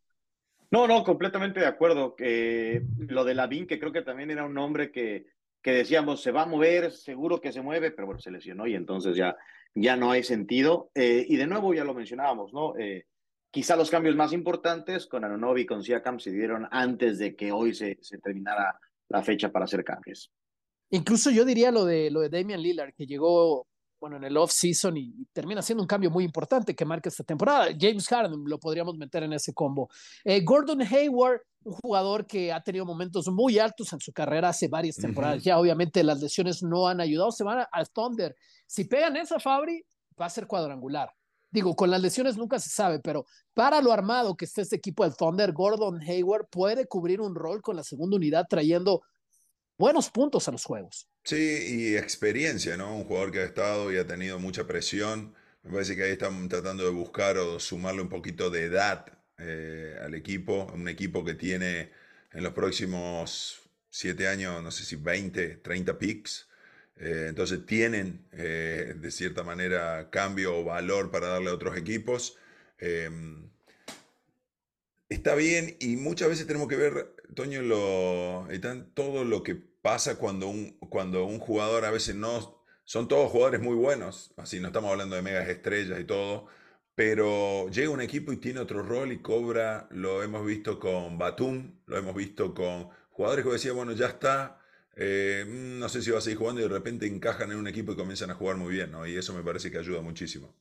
No, 0.70 0.88
no, 0.88 1.04
completamente 1.04 1.60
de 1.60 1.66
acuerdo. 1.66 2.16
que 2.16 2.84
lo 3.00 3.24
de 3.24 3.34
Lavín, 3.34 3.66
que 3.66 3.80
creo 3.80 3.92
que 3.92 4.02
también 4.02 4.30
era 4.30 4.46
un 4.46 4.58
hombre 4.58 4.92
que, 4.92 5.26
que 5.62 5.72
decíamos, 5.72 6.22
se 6.22 6.32
va 6.32 6.44
a 6.44 6.48
mover, 6.48 6.92
seguro 6.92 7.42
que 7.42 7.52
se 7.52 7.62
mueve, 7.62 7.92
pero 7.92 8.06
bueno, 8.06 8.20
se 8.20 8.30
lesionó 8.30 8.68
y 8.68 8.76
entonces 8.76 9.16
ya, 9.16 9.36
ya 9.74 9.96
no 9.96 10.12
hay 10.12 10.24
sentido. 10.24 10.92
Eh, 10.94 11.26
y 11.28 11.38
de 11.38 11.48
nuevo 11.48 11.74
ya 11.74 11.84
lo 11.84 11.94
mencionábamos, 11.94 12.54
¿no? 12.54 12.78
Eh, 12.78 13.06
quizá 13.56 13.78
los 13.78 13.90
cambios 13.90 14.18
más 14.18 14.34
importantes 14.34 15.07
con 15.07 15.24
Anonobi 15.24 15.62
y 15.62 15.66
con 15.66 15.81
Siakam 15.81 16.19
se 16.19 16.30
dieron 16.30 16.68
antes 16.72 17.19
de 17.19 17.38
que 17.38 17.54
hoy 17.54 17.74
se, 17.74 17.98
se 18.02 18.18
terminara 18.18 18.78
la 19.07 19.24
fecha 19.24 19.50
para 19.50 19.63
hacer 19.63 19.81
cambios. 19.86 20.30
Incluso 20.90 21.31
yo 21.31 21.46
diría 21.46 21.72
lo 21.72 21.86
de, 21.86 22.12
lo 22.12 22.19
de 22.19 22.28
Damian 22.28 22.62
Lillard, 22.62 22.94
que 22.94 23.06
llegó 23.06 23.66
bueno, 23.98 24.18
en 24.18 24.25
el 24.25 24.36
off-season 24.36 24.98
y, 24.98 25.25
termina 25.31 25.62
siendo 25.62 25.81
un 25.81 25.88
cambio 25.88 26.12
muy 26.12 26.25
importante 26.25 26.75
que 26.75 26.84
marca 26.84 27.07
esta 27.07 27.24
temporada. 27.24 27.68
James 27.80 28.06
Harden 28.10 28.44
lo 28.46 28.60
podríamos 28.60 28.98
meter 28.98 29.24
en 29.24 29.31
ese 29.31 29.54
combo. 29.54 29.90
Eh, 30.25 30.42
Gordon 30.42 30.81
Hayward, 30.81 31.40
un 31.63 31.74
jugador 31.75 32.28
que 32.28 32.52
ha 32.52 32.62
tenido 32.62 32.86
momentos 32.86 33.30
muy 33.30 33.57
altos 33.57 33.94
en 33.94 34.02
su 34.02 34.12
carrera 34.12 34.50
hace 34.50 34.68
varias 34.68 34.98
temporadas. 34.98 35.42
Ya 35.42 35.57
obviamente 35.57 36.04
las 36.04 36.22
lesiones 36.22 36.62
no 36.62 36.90
han 36.90 37.00
ayudado, 37.00 37.31
se 37.31 37.46
van 37.46 37.66
al 37.72 37.90
Thunder. 37.90 38.36
Si 38.68 38.84
pegan 38.84 39.16
esa 39.16 39.40
Fabri, 39.40 39.81
va 40.19 40.25
a 40.25 40.30
ser 40.30 40.46
cuadrangular. 40.46 41.10
Digo, 41.51 41.75
con 41.75 41.89
las 41.89 42.01
lesiones 42.01 42.38
nunca 42.38 42.59
se 42.59 42.69
sabe, 42.69 43.00
pero 43.00 43.25
para 43.53 43.81
lo 43.81 43.92
armado 43.92 44.36
que 44.36 44.45
está 44.45 44.62
este 44.62 44.75
equipo 44.75 45.03
del 45.03 45.15
Thunder, 45.15 45.53
Gordon 45.53 46.01
Hayward 46.01 46.47
puede 46.50 46.86
cubrir 46.86 47.21
un 47.21 47.36
rol 47.36 47.62
con 47.62 47.75
la 47.75 47.83
segunda 47.83 48.18
unidad 48.18 48.45
trayendo 48.50 49.01
buenos 49.77 50.09
puntos 50.09 50.47
a 50.47 50.51
los 50.51 50.65
juegos. 50.65 51.07
Sí, 51.24 51.36
y 51.36 51.97
experiencia, 51.97 52.77
¿no? 52.77 52.95
Un 52.95 53.06
jugador 53.06 53.31
que 53.31 53.39
ha 53.39 53.45
estado 53.45 53.92
y 53.92 53.97
ha 53.97 54.06
tenido 54.06 54.39
mucha 54.39 54.68
presión. 54.68 55.33
Me 55.63 55.71
parece 55.71 55.95
que 55.95 56.03
ahí 56.03 56.12
están 56.12 56.47
tratando 56.50 56.83
de 56.83 56.92
buscar 56.92 57.38
o 57.38 57.59
sumarle 57.59 58.01
un 58.01 58.09
poquito 58.09 58.50
de 58.50 58.65
edad 58.65 59.06
eh, 59.38 59.97
al 60.01 60.13
equipo. 60.13 60.68
Un 60.74 60.88
equipo 60.88 61.24
que 61.24 61.33
tiene 61.33 61.92
en 62.31 62.44
los 62.44 62.53
próximos 62.53 63.62
siete 63.89 64.27
años, 64.27 64.62
no 64.62 64.71
sé 64.71 64.83
si 64.83 64.97
20, 64.97 65.57
30 65.57 65.97
picks. 65.97 66.47
Eh, 66.97 67.27
entonces 67.30 67.65
tienen, 67.65 68.25
eh, 68.31 68.95
de 68.97 69.12
cierta 69.12 69.44
manera, 69.44 70.09
cambio 70.09 70.59
o 70.59 70.63
valor 70.63 71.12
para 71.12 71.27
darle 71.27 71.50
a 71.50 71.53
otros 71.53 71.77
equipos. 71.77 72.38
Em, 72.77 73.50
está 75.09 75.35
bien 75.35 75.75
y 75.80 75.95
muchas 75.97 76.30
veces 76.30 76.47
tenemos 76.47 76.68
que 76.68 76.75
ver, 76.78 77.16
Toño, 77.35 77.61
lo, 77.61 78.47
todo 78.94 79.23
lo 79.25 79.44
que 79.44 79.56
pasa 79.56 80.18
cuando 80.18 80.47
un, 80.47 80.78
cuando 80.90 81.25
un 81.25 81.40
jugador 81.40 81.85
a 81.85 81.92
veces 81.92 82.16
no... 82.16 82.64
Son 82.87 83.07
todos 83.07 83.31
jugadores 83.31 83.61
muy 83.61 83.75
buenos, 83.75 84.31
así 84.37 84.59
no 84.59 84.68
estamos 84.68 84.92
hablando 84.92 85.16
de 85.16 85.23
megas 85.23 85.49
estrellas 85.49 85.99
y 85.99 86.04
todo, 86.04 86.47
pero 86.94 87.68
llega 87.69 87.90
un 87.90 88.02
equipo 88.02 88.31
y 88.31 88.37
tiene 88.37 88.59
otro 88.59 88.83
rol 88.83 89.11
y 89.11 89.23
cobra, 89.23 89.87
lo 89.90 90.21
hemos 90.21 90.45
visto 90.45 90.80
con 90.80 91.18
Batum, 91.18 91.80
lo 91.87 91.97
hemos 91.97 92.16
visto 92.16 92.54
con 92.54 92.90
jugadores 93.09 93.44
que 93.44 93.52
decían, 93.52 93.75
bueno, 93.75 93.94
ya 93.94 94.06
está, 94.07 94.61
eh, 94.95 95.45
mm, 95.45 95.80
no 95.80 95.90
sé 95.90 96.02
si 96.02 96.11
va 96.11 96.19
a 96.19 96.21
seguir 96.21 96.40
jugando 96.40 96.61
y 96.61 96.64
de 96.64 96.69
repente 96.69 97.06
encajan 97.06 97.52
en 97.52 97.57
un 97.57 97.68
equipo 97.68 97.92
y 97.92 97.95
comienzan 97.95 98.31
a 98.31 98.35
jugar 98.35 98.57
muy 98.57 98.73
bien, 98.73 98.92
¿no? 98.92 99.06
Y 99.06 99.16
eso 99.16 99.33
me 99.33 99.44
parece 99.44 99.69
que 99.69 99.78
ayuda 99.78 100.02
muchísimo. 100.02 100.54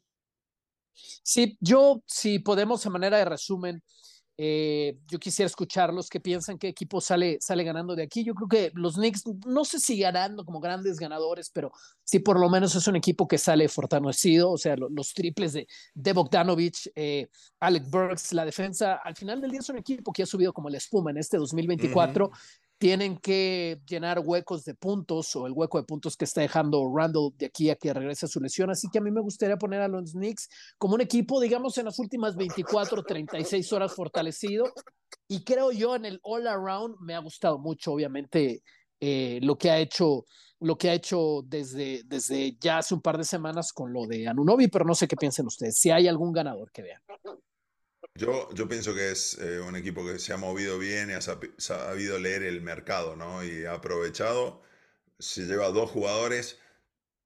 Sí, 1.22 1.56
yo, 1.60 2.02
si 2.06 2.38
podemos, 2.38 2.84
a 2.86 2.90
manera 2.90 3.18
de 3.18 3.24
resumen, 3.24 3.82
eh, 4.36 4.98
yo 5.06 5.20
quisiera 5.20 5.46
escucharlos 5.46 6.08
que 6.08 6.18
piensan 6.18 6.58
qué 6.58 6.66
equipo 6.66 7.00
sale, 7.00 7.38
sale 7.40 7.62
ganando 7.62 7.94
de 7.94 8.02
aquí. 8.02 8.24
Yo 8.24 8.34
creo 8.34 8.48
que 8.48 8.72
los 8.74 8.94
Knicks, 8.96 9.22
no 9.46 9.64
sé 9.64 9.78
si 9.78 9.98
ganando 9.98 10.44
como 10.44 10.60
grandes 10.60 10.98
ganadores, 10.98 11.50
pero 11.50 11.70
sí 12.02 12.18
por 12.18 12.40
lo 12.40 12.50
menos 12.50 12.74
es 12.74 12.86
un 12.88 12.96
equipo 12.96 13.28
que 13.28 13.38
sale 13.38 13.68
fortalecido. 13.68 14.50
O 14.50 14.58
sea, 14.58 14.76
los, 14.76 15.14
triples 15.14 15.52
de, 15.52 15.68
de 15.94 16.12
Bogdanovich, 16.12 16.90
eh, 16.96 17.28
Alec 17.60 17.88
Burks, 17.88 18.32
la 18.32 18.44
defensa, 18.44 18.94
al 18.94 19.14
final 19.14 19.40
del 19.40 19.52
día 19.52 19.60
es 19.60 19.68
un 19.68 19.78
equipo 19.78 20.12
que 20.12 20.24
ha 20.24 20.26
subido 20.26 20.52
como 20.52 20.68
la 20.68 20.78
espuma 20.78 21.12
en 21.12 21.18
este 21.18 21.36
2024 21.36 22.30
tienen 22.84 23.16
que 23.16 23.80
llenar 23.88 24.20
huecos 24.22 24.62
de 24.66 24.74
puntos 24.74 25.34
o 25.36 25.46
el 25.46 25.54
hueco 25.54 25.78
de 25.78 25.84
puntos 25.84 26.18
que 26.18 26.26
está 26.26 26.42
dejando 26.42 26.86
Randall 26.94 27.32
de 27.38 27.46
aquí 27.46 27.70
a 27.70 27.76
que 27.76 27.94
regrese 27.94 28.26
a 28.26 28.28
su 28.28 28.40
lesión. 28.40 28.68
Así 28.68 28.88
que 28.92 28.98
a 28.98 29.00
mí 29.00 29.10
me 29.10 29.22
gustaría 29.22 29.56
poner 29.56 29.80
a 29.80 29.88
los 29.88 30.12
Knicks 30.12 30.50
como 30.76 30.96
un 30.96 31.00
equipo, 31.00 31.40
digamos, 31.40 31.78
en 31.78 31.86
las 31.86 31.98
últimas 31.98 32.36
24, 32.36 33.02
36 33.02 33.72
horas 33.72 33.94
fortalecido. 33.94 34.66
Y 35.26 35.44
creo 35.44 35.72
yo 35.72 35.96
en 35.96 36.04
el 36.04 36.20
all 36.22 36.46
around 36.46 36.96
me 37.00 37.14
ha 37.14 37.20
gustado 37.20 37.58
mucho, 37.58 37.90
obviamente, 37.90 38.62
eh, 39.00 39.38
lo 39.40 39.56
que 39.56 39.70
ha 39.70 39.78
hecho 39.78 40.26
lo 40.60 40.76
que 40.76 40.90
ha 40.90 40.92
hecho 40.92 41.40
desde, 41.46 42.02
desde 42.04 42.54
ya 42.60 42.78
hace 42.78 42.92
un 42.92 43.00
par 43.00 43.16
de 43.16 43.24
semanas 43.24 43.72
con 43.72 43.94
lo 43.94 44.06
de 44.06 44.28
Anunobi, 44.28 44.68
pero 44.68 44.84
no 44.84 44.94
sé 44.94 45.08
qué 45.08 45.16
piensen 45.16 45.46
ustedes, 45.46 45.78
si 45.78 45.90
hay 45.90 46.06
algún 46.06 46.32
ganador 46.34 46.70
que 46.70 46.82
vean. 46.82 47.00
Yo, 48.16 48.48
yo 48.54 48.68
pienso 48.68 48.94
que 48.94 49.10
es 49.10 49.36
eh, 49.38 49.58
un 49.60 49.74
equipo 49.74 50.06
que 50.06 50.20
se 50.20 50.32
ha 50.32 50.36
movido 50.36 50.78
bien 50.78 51.10
y 51.10 51.14
ha 51.14 51.20
sabido 51.20 52.18
leer 52.18 52.44
el 52.44 52.60
mercado, 52.62 53.16
¿no? 53.16 53.42
Y 53.44 53.64
ha 53.64 53.74
aprovechado. 53.74 54.62
Se 55.18 55.42
lleva 55.46 55.68
dos 55.70 55.90
jugadores, 55.90 56.58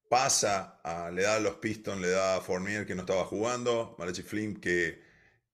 pasa, 0.09 0.81
le 1.13 1.23
da 1.23 1.37
a 1.37 1.41
los 1.41 1.57
Pistons, 1.57 2.01
le 2.01 2.11
da 2.11 2.37
a 2.37 2.41
Fournier 2.41 2.87
que 2.87 2.95
no 2.95 3.03
estaba 3.03 3.25
jugando, 3.27 3.97
Malachi 3.99 4.23
Flynn 4.23 4.61
que, 4.61 5.03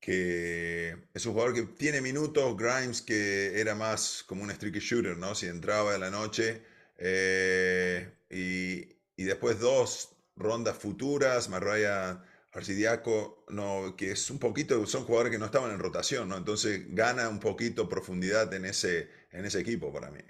que 0.00 1.09
es 1.14 1.26
un 1.26 1.33
jugador 1.33 1.55
que 1.55 1.62
tiene 1.62 2.00
minutos, 2.00 2.57
Grimes 2.57 3.03
que 3.03 3.61
era 3.61 3.75
más 3.75 4.25
como 4.26 4.45
un 4.45 4.50
streaky 4.50 4.81
shooter, 4.81 5.17
¿no? 5.17 5.35
Si 5.35 5.47
entraba 5.47 5.95
en 5.95 6.00
la 6.03 6.11
noche 6.11 6.62
eh, 6.99 8.09
y, 8.31 8.88
y, 9.17 9.25
después 9.25 9.59
dos 9.61 10.11
rondas 10.37 10.76
futuras, 10.79 11.49
Marraya 11.49 12.23
Arcidiaco, 12.54 13.44
no, 13.49 13.94
que 13.96 14.12
es 14.12 14.30
un 14.30 14.38
poquito, 14.38 14.87
son 14.87 15.04
jugadores 15.04 15.32
que 15.32 15.38
no 15.38 15.46
estaban 15.46 15.73
en 15.73 15.80
rotación, 15.80 16.28
¿no? 16.28 16.37
Entonces 16.37 16.94
gana 16.94 17.28
un 17.28 17.40
poquito 17.40 17.88
profundidad 17.88 18.52
en 18.54 18.64
ese, 18.64 19.11
en 19.32 19.44
ese 19.44 19.61
equipo 19.61 19.92
para 19.92 20.11
mí. 20.11 20.20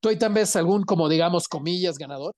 ¿Tú 0.00 0.08
ahí 0.08 0.18
también 0.18 0.42
ves 0.42 0.56
algún, 0.56 0.82
como 0.82 1.08
digamos, 1.08 1.46
comillas, 1.46 1.96
ganador? 1.96 2.32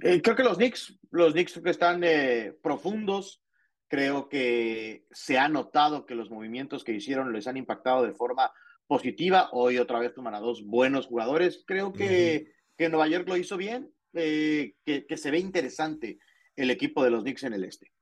Eh, 0.00 0.20
creo 0.20 0.34
que 0.34 0.42
los 0.42 0.56
Knicks, 0.56 0.98
los 1.12 1.32
Knicks 1.32 1.60
que 1.62 1.70
están 1.70 2.02
eh, 2.02 2.58
profundos, 2.60 3.40
creo 3.86 4.28
que 4.28 5.06
se 5.12 5.38
ha 5.38 5.48
notado 5.48 6.04
que 6.04 6.16
los 6.16 6.28
movimientos 6.28 6.82
que 6.82 6.92
hicieron 6.92 7.32
les 7.32 7.46
han 7.46 7.56
impactado 7.56 8.02
de 8.04 8.14
forma 8.14 8.52
positiva. 8.88 9.48
Hoy 9.52 9.78
otra 9.78 10.00
vez 10.00 10.12
toman 10.12 10.34
a 10.34 10.40
dos 10.40 10.64
buenos 10.64 11.06
jugadores. 11.06 11.62
Creo 11.66 11.92
que, 11.92 12.52
que 12.76 12.88
Nueva 12.88 13.06
York 13.06 13.28
lo 13.28 13.36
hizo 13.36 13.56
bien, 13.56 13.92
eh, 14.14 14.74
que, 14.84 15.06
que, 15.06 15.16
se 15.16 15.30
ve 15.30 15.38
interesante 15.38 16.18
el 16.56 16.70
equipo 16.72 17.04
de 17.04 17.10
los 17.10 17.22
Knicks 17.22 17.44
en 17.44 17.52
el 17.52 17.62
este. 17.62 17.92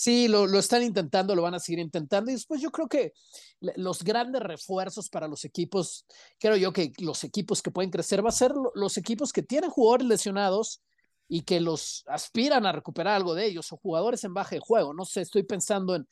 Sí, 0.00 0.28
lo, 0.28 0.46
lo, 0.46 0.60
están 0.60 0.84
intentando, 0.84 1.34
lo 1.34 1.42
van 1.42 1.54
a 1.54 1.58
seguir 1.58 1.80
intentando. 1.80 2.30
Y 2.30 2.34
después 2.34 2.60
yo 2.60 2.70
creo 2.70 2.86
que 2.86 3.14
los 3.58 4.04
grandes 4.04 4.40
refuerzos 4.40 5.08
para 5.08 5.26
los 5.26 5.44
equipos, 5.44 6.06
creo 6.38 6.54
yo 6.56 6.72
que 6.72 6.92
los 6.98 7.24
equipos 7.24 7.60
que 7.62 7.72
pueden 7.72 7.90
crecer 7.90 8.24
va 8.24 8.28
a 8.28 8.32
ser 8.32 8.52
los 8.76 8.96
equipos 8.96 9.32
que 9.32 9.42
tienen 9.42 9.70
jugadores 9.70 10.06
lesionados 10.06 10.82
y 11.26 11.42
que 11.42 11.58
los 11.58 12.04
aspiran 12.06 12.64
a 12.64 12.70
recuperar 12.70 13.14
algo 13.14 13.34
de 13.34 13.46
ellos 13.46 13.72
o 13.72 13.76
jugadores 13.76 14.22
en 14.22 14.34
baja 14.34 14.54
de 14.54 14.60
juego. 14.60 14.94
No 14.94 15.04
sé, 15.04 15.22
estoy 15.22 15.42
pensando 15.42 15.96
en, 15.96 16.06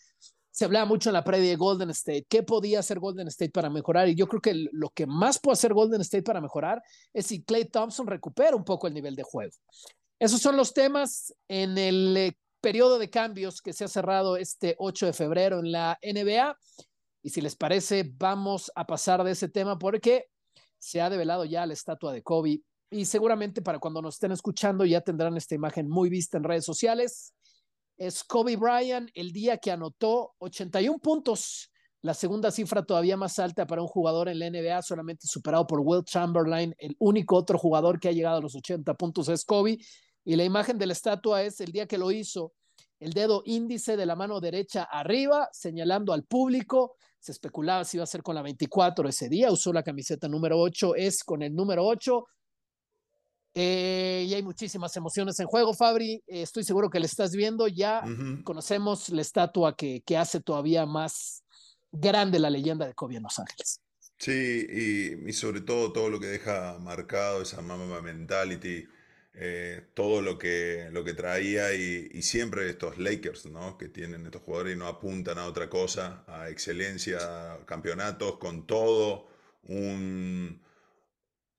se 0.50 0.64
hablaba 0.64 0.84
mucho 0.84 1.10
en 1.10 1.14
la 1.14 1.22
previa 1.22 1.50
de 1.50 1.56
Golden 1.56 1.90
State, 1.90 2.26
¿qué 2.28 2.42
podía 2.42 2.80
hacer 2.80 2.98
Golden 2.98 3.28
State 3.28 3.52
para 3.52 3.70
mejorar? 3.70 4.08
Y 4.08 4.16
yo 4.16 4.26
creo 4.26 4.42
que 4.42 4.66
lo 4.72 4.90
que 4.90 5.06
más 5.06 5.38
puede 5.38 5.52
hacer 5.52 5.72
Golden 5.72 6.00
State 6.00 6.24
para 6.24 6.40
mejorar 6.40 6.82
es 7.12 7.26
si 7.26 7.44
Clay 7.44 7.66
Thompson 7.66 8.08
recupera 8.08 8.56
un 8.56 8.64
poco 8.64 8.88
el 8.88 8.94
nivel 8.94 9.14
de 9.14 9.22
juego. 9.22 9.52
Esos 10.18 10.40
son 10.40 10.56
los 10.56 10.74
temas 10.74 11.32
en 11.46 11.78
el 11.78 12.16
eh, 12.16 12.36
periodo 12.60 12.98
de 12.98 13.10
cambios 13.10 13.60
que 13.60 13.72
se 13.72 13.84
ha 13.84 13.88
cerrado 13.88 14.36
este 14.36 14.74
8 14.78 15.06
de 15.06 15.12
febrero 15.12 15.58
en 15.60 15.72
la 15.72 15.98
NBA. 16.02 16.56
Y 17.22 17.30
si 17.30 17.40
les 17.40 17.56
parece, 17.56 18.10
vamos 18.16 18.70
a 18.74 18.86
pasar 18.86 19.22
de 19.24 19.32
ese 19.32 19.48
tema 19.48 19.78
porque 19.78 20.26
se 20.78 21.00
ha 21.00 21.10
develado 21.10 21.44
ya 21.44 21.66
la 21.66 21.72
estatua 21.72 22.12
de 22.12 22.22
Kobe 22.22 22.60
y 22.90 23.04
seguramente 23.04 23.62
para 23.62 23.78
cuando 23.78 24.00
nos 24.00 24.14
estén 24.14 24.32
escuchando 24.32 24.84
ya 24.84 25.00
tendrán 25.00 25.36
esta 25.36 25.54
imagen 25.54 25.88
muy 25.88 26.08
vista 26.08 26.38
en 26.38 26.44
redes 26.44 26.64
sociales. 26.64 27.34
Es 27.96 28.22
Kobe 28.22 28.56
Bryant 28.56 29.10
el 29.14 29.32
día 29.32 29.58
que 29.58 29.70
anotó 29.70 30.34
81 30.38 30.98
puntos, 30.98 31.72
la 32.02 32.14
segunda 32.14 32.50
cifra 32.50 32.84
todavía 32.84 33.16
más 33.16 33.38
alta 33.38 33.66
para 33.66 33.82
un 33.82 33.88
jugador 33.88 34.28
en 34.28 34.38
la 34.38 34.50
NBA, 34.50 34.82
solamente 34.82 35.26
superado 35.26 35.66
por 35.66 35.80
Will 35.80 36.04
Chamberlain. 36.04 36.74
El 36.78 36.94
único 37.00 37.36
otro 37.36 37.58
jugador 37.58 37.98
que 37.98 38.08
ha 38.08 38.12
llegado 38.12 38.36
a 38.36 38.40
los 38.40 38.54
80 38.54 38.94
puntos 38.94 39.28
es 39.28 39.44
Kobe 39.44 39.78
y 40.26 40.34
la 40.34 40.42
imagen 40.42 40.76
de 40.76 40.86
la 40.86 40.92
estatua 40.92 41.44
es 41.44 41.60
el 41.60 41.70
día 41.70 41.86
que 41.86 41.98
lo 41.98 42.10
hizo, 42.10 42.52
el 42.98 43.12
dedo 43.12 43.42
índice 43.46 43.96
de 43.96 44.06
la 44.06 44.16
mano 44.16 44.40
derecha 44.40 44.82
arriba, 44.82 45.48
señalando 45.52 46.12
al 46.12 46.24
público. 46.24 46.96
Se 47.20 47.30
especulaba 47.30 47.84
si 47.84 47.96
iba 47.96 48.04
a 48.04 48.08
ser 48.08 48.24
con 48.24 48.34
la 48.34 48.42
24 48.42 49.08
ese 49.08 49.28
día, 49.28 49.52
usó 49.52 49.72
la 49.72 49.84
camiseta 49.84 50.26
número 50.26 50.58
8, 50.58 50.96
es 50.96 51.22
con 51.22 51.42
el 51.42 51.54
número 51.54 51.86
8. 51.86 52.26
Eh, 53.54 54.26
y 54.28 54.34
hay 54.34 54.42
muchísimas 54.42 54.96
emociones 54.96 55.38
en 55.38 55.46
juego, 55.46 55.72
Fabri. 55.72 56.14
Eh, 56.26 56.42
estoy 56.42 56.64
seguro 56.64 56.90
que 56.90 56.98
le 56.98 57.06
estás 57.06 57.30
viendo. 57.30 57.68
Ya 57.68 58.02
uh 58.04 58.08
-huh. 58.08 58.42
conocemos 58.42 59.08
la 59.10 59.22
estatua 59.22 59.76
que, 59.76 60.02
que, 60.04 60.16
hace 60.16 60.40
todavía 60.40 60.86
más 60.86 61.44
grande 61.92 62.40
la 62.40 62.50
leyenda 62.50 62.84
de 62.84 62.94
Kobe 62.94 63.16
en 63.16 63.22
Los 63.22 63.38
Ángeles. 63.38 63.80
Sí, 64.18 64.66
y, 64.68 65.28
y 65.28 65.32
sobre 65.32 65.60
todo 65.60 65.92
todo 65.92 66.10
lo 66.10 66.18
que 66.18 66.26
deja 66.26 66.78
marcado 66.80 67.42
esa 67.42 67.62
Mama 67.62 68.02
Mentality 68.02 68.86
eh, 69.38 69.82
todo 69.94 70.22
lo 70.22 70.38
que, 70.38 70.88
lo 70.92 71.04
que 71.04 71.12
traía 71.12 71.74
y, 71.74 72.22
siempre 72.22 72.70
estos 72.70 72.98
Lakers, 72.98 73.46
¿no? 73.46 73.76
Que 73.76 73.88
tienen 73.88 74.24
estos 74.24 74.42
jugadores 74.42 74.74
y 74.74 74.78
no 74.78 74.86
apuntan 74.86 75.38
a 75.38 75.46
otra 75.46 75.68
cosa, 75.68 76.24
a 76.26 76.48
excelencia, 76.48 77.58
campeonatos, 77.66 78.38
con 78.38 78.66
todo 78.66 79.28
un, 79.64 80.62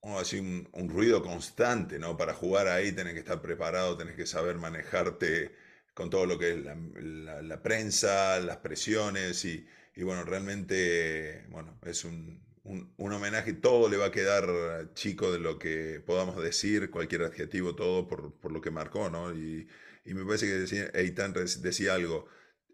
así, 0.01 0.39
un, 0.39 0.89
ruido 0.89 1.21
constante, 1.21 1.99
¿no? 1.99 2.17
Para 2.17 2.33
jugar 2.33 2.67
ahí 2.67 2.91
tenés 2.93 3.13
que 3.13 3.19
estar 3.19 3.41
preparado, 3.41 3.97
tenés 3.97 4.15
que 4.15 4.25
saber 4.25 4.57
manejarte 4.57 5.51
con 5.93 6.09
todo 6.09 6.25
lo 6.25 6.39
que 6.39 6.51
es 6.51 6.57
la, 6.63 6.75
la, 6.95 7.41
la 7.43 7.61
prensa, 7.63 8.39
las 8.39 8.57
presiones 8.57 9.45
y, 9.45 9.67
y 9.95 10.03
bueno, 10.03 10.23
realmente, 10.23 11.45
bueno, 11.49 11.79
es 11.85 12.05
un, 12.05 12.46
un, 12.67 12.93
un, 12.97 13.13
homenaje, 13.13 13.53
todo 13.53 13.89
le 13.89 13.97
va 13.97 14.07
a 14.07 14.11
quedar 14.11 14.93
chico 14.93 15.31
de 15.31 15.39
lo 15.39 15.57
que 15.57 16.01
podamos 16.05 16.41
decir, 16.41 16.91
cualquier 16.91 17.23
adjetivo, 17.23 17.75
todo 17.75 18.07
por, 18.07 18.33
por 18.39 18.51
lo 18.51 18.61
que 18.61 18.71
marcó, 18.71 19.09
¿no? 19.09 19.33
Y, 19.33 19.67
y, 20.05 20.13
me 20.13 20.25
parece 20.25 20.47
que 20.47 20.53
decía, 20.53 20.91
Eitan 20.93 21.33
decía 21.33 21.95
algo, 21.95 22.27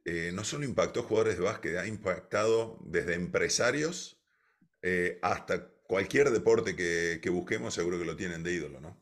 eh, 0.06 0.32
no 0.34 0.44
solo 0.44 0.66
impactó 0.66 1.04
jugadores 1.04 1.38
de 1.38 1.44
básquet, 1.44 1.78
ha 1.78 1.88
impactado 1.88 2.80
desde 2.86 3.14
empresarios 3.14 4.20
eh, 4.82 5.20
hasta 5.22 5.68
cualquier 5.88 6.32
deporte 6.32 6.76
que, 6.76 7.20
que, 7.22 7.30
busquemos, 7.30 7.74
seguro 7.74 8.00
que 8.00 8.06
lo 8.06 8.16
tienen 8.16 8.44
de 8.44 8.54
ídolo, 8.54 8.82
¿no? 8.82 9.02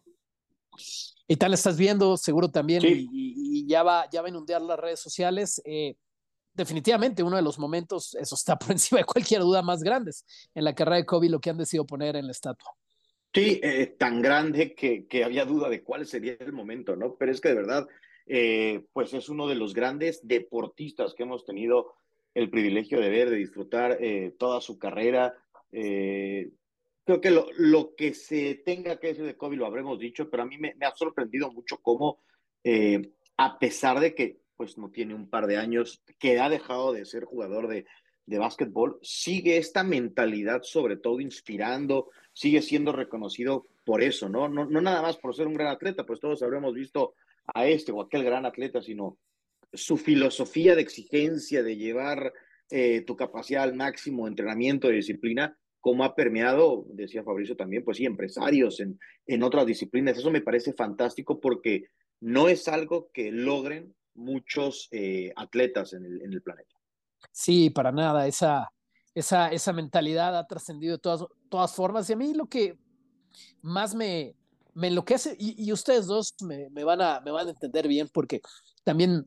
Tal 1.40 1.54
estás 1.54 1.78
viendo, 1.78 2.18
seguro 2.18 2.52
también, 2.52 2.82
sí. 2.82 3.08
y, 3.10 3.62
y, 3.62 3.68
ya, 3.68 3.84
va, 3.84 4.10
ya 4.12 4.22
va 4.22 4.28
a 4.28 4.30
inundar 4.30 4.62
las 4.62 4.78
redes 4.78 5.00
sociales. 5.00 5.62
Eh, 5.64 5.96
definitivamente 6.54 7.24
uno 7.24 7.36
de 7.36 7.42
los 7.42 7.60
momentos, 7.60 8.16
eso 8.16 8.36
está 8.36 8.56
por 8.60 8.72
encima 8.72 9.00
de 9.00 9.06
cualquier 9.06 9.42
duda 9.42 9.62
más 9.62 9.84
grandes 9.84 10.26
en 10.54 10.64
la 10.64 10.76
carrera 10.76 10.98
de 10.98 11.06
Kobe, 11.06 11.30
lo 11.30 11.40
que 11.40 11.50
han 11.50 11.58
decidido 11.58 11.86
poner 11.86 12.16
en 12.16 12.26
la 12.26 12.32
estatua. 12.32 12.72
Sí, 13.34 13.62
eh, 13.64 13.96
tan 13.98 14.22
grande 14.22 14.76
que, 14.76 15.24
había 15.24 15.46
duda 15.46 15.70
de 15.70 15.84
cuál 15.84 16.06
sería 16.06 16.36
el 16.40 16.52
momento, 16.52 16.98
¿no? 16.98 17.16
Pero 17.16 17.32
es 17.32 17.40
que 17.40 17.50
de 17.50 17.56
verdad, 17.56 17.88
eh, 18.26 18.84
pues 18.92 19.14
es 19.14 19.30
uno 19.30 19.48
de 19.48 19.56
los 19.56 19.74
grandes 19.74 20.20
deportistas 20.28 21.14
que 21.14 21.24
hemos 21.24 21.46
tenido 21.46 21.94
el 22.34 22.50
privilegio 22.50 23.00
de 23.00 23.10
ver, 23.10 23.30
de 23.30 23.38
disfrutar 23.38 23.98
eh, 24.02 24.36
toda 24.38 24.60
su 24.60 24.78
carrera. 24.78 25.34
Creo 25.72 27.22
que 27.22 27.32
lo, 27.32 27.48
lo, 27.58 27.96
que 27.96 28.14
se 28.14 28.56
tenga 28.66 29.00
que 29.00 29.08
decir 29.08 29.26
de 29.26 29.38
Kobe 29.38 29.56
lo 29.56 29.66
habremos 29.66 29.98
dicho, 29.98 30.30
pero 30.30 30.44
a 30.44 30.46
mí 30.46 30.58
me, 30.58 30.76
ha 30.82 30.94
sorprendido 30.94 31.50
mucho 31.52 31.78
cómo, 31.78 32.20
a 33.38 33.60
pesar 33.60 34.02
de 34.02 34.14
que 34.14 34.41
pues 34.62 34.78
no 34.78 34.92
tiene 34.92 35.16
un 35.16 35.28
par 35.28 35.48
de 35.48 35.58
años, 35.58 36.04
que 36.20 36.40
ha 36.40 36.48
dejado 36.48 36.94
de 36.94 37.04
ser 37.04 37.24
jugador 37.24 37.68
de, 37.68 37.88
de 38.28 38.38
básquetbol, 38.38 39.00
sigue 39.02 39.58
esta 39.58 39.84
mentalidad, 39.84 40.62
sobre 40.62 40.98
todo 40.98 41.20
inspirando, 41.20 42.12
sigue 42.32 42.62
siendo 42.62 42.92
reconocido 42.92 43.66
por 43.84 44.04
eso, 44.04 44.30
¿no? 44.30 44.48
¿no? 44.50 44.68
Nada 44.68 45.02
más 45.02 45.18
por 45.18 45.36
ser 45.36 45.48
un 45.48 45.56
gran 45.56 45.70
atleta, 45.70 46.06
pues 46.06 46.20
todos 46.20 46.44
habremos 46.44 46.76
visto 46.76 47.16
a 47.56 47.66
este 47.66 47.92
o 47.92 48.02
aquel 48.02 48.24
gran 48.24 48.46
atleta, 48.46 48.84
sino 48.84 49.18
su 49.74 49.98
filosofía 49.98 50.76
de 50.76 50.84
exigencia, 50.84 51.64
de 51.64 51.78
llevar 51.78 52.32
eh, 52.70 53.02
tu 53.02 53.16
capacidad 53.16 53.64
al 53.64 53.74
máximo, 53.74 54.28
entrenamiento, 54.28 54.90
de 54.90 54.98
disciplina, 54.98 55.58
como 55.80 56.04
ha 56.04 56.14
permeado, 56.14 56.86
decía 56.90 57.24
Fabricio 57.24 57.56
también, 57.56 57.84
pues 57.84 57.98
sí, 57.98 58.06
empresarios 58.06 58.80
en, 58.80 59.00
en 59.26 59.42
otras 59.42 59.66
disciplinas. 59.66 60.20
Eso 60.20 60.30
me 60.30 60.42
parece 60.42 60.72
fantástico 60.74 61.40
porque 61.40 61.86
no 62.20 62.48
es 62.48 62.68
algo 62.68 63.10
que 63.12 63.32
logren 63.32 63.96
muchos 64.16 64.88
eh, 64.92 65.32
atletas 65.36 65.94
en 65.94 66.06
el, 66.06 66.22
en 66.22 66.34
el, 66.34 66.42
planeta. 66.42 66.76
Sí, 67.32 67.70
para 67.70 67.92
nada, 67.92 68.28
esa, 68.28 68.72
esa, 69.14 69.50
esa 69.50 69.74
mentalidad 69.74 70.38
ha 70.38 70.48
trascendido 70.48 70.94
de 70.98 71.02
todas, 71.02 71.26
todas 71.50 71.74
formas 71.74 72.10
y 72.10 72.14
a 72.14 72.18
mí 72.18 72.34
lo 72.34 72.48
que 72.48 72.78
más 73.62 73.96
me, 73.96 74.36
me 74.74 74.88
enloquece, 74.88 75.36
y, 75.40 75.64
y 75.64 75.72
ustedes 75.72 76.08
dos 76.08 76.36
me, 76.42 76.70
me, 76.70 76.84
van 76.84 77.02
a, 77.02 77.22
me 77.22 77.32
van 77.32 77.48
a 77.48 77.52
entender 77.52 77.88
bien 77.88 78.10
porque 78.14 78.42
también 78.84 79.26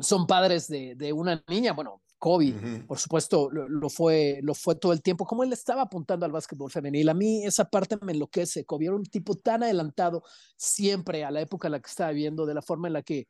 son 0.00 0.26
padres 0.26 0.68
de, 0.68 0.94
de 0.94 1.12
una 1.12 1.42
niña, 1.48 1.72
bueno, 1.72 2.02
Kobe, 2.26 2.46
uh 2.46 2.60
-huh. 2.60 2.86
por 2.88 2.98
supuesto, 2.98 3.48
lo, 3.52 3.68
lo, 3.68 3.88
fue, 3.88 4.40
lo 4.42 4.52
fue 4.52 4.74
todo 4.74 4.92
el 4.92 5.00
tiempo, 5.00 5.24
como 5.24 5.44
él 5.44 5.52
estaba 5.52 5.82
apuntando 5.82 6.26
al 6.26 6.32
básquetbol 6.32 6.72
femenil. 6.72 7.08
A 7.08 7.14
mí 7.14 7.44
esa 7.46 7.66
parte 7.66 7.96
me 8.02 8.10
enloquece. 8.10 8.64
Kobe 8.64 8.86
era 8.86 8.96
un 8.96 9.04
tipo 9.04 9.36
tan 9.36 9.62
adelantado 9.62 10.24
siempre 10.56 11.22
a 11.22 11.30
la 11.30 11.40
época 11.40 11.68
en 11.68 11.72
la 11.72 11.80
que 11.80 11.88
estaba 11.88 12.10
viviendo, 12.10 12.44
de 12.44 12.54
la 12.54 12.62
forma 12.62 12.88
en 12.88 12.94
la 12.94 13.02
que 13.02 13.28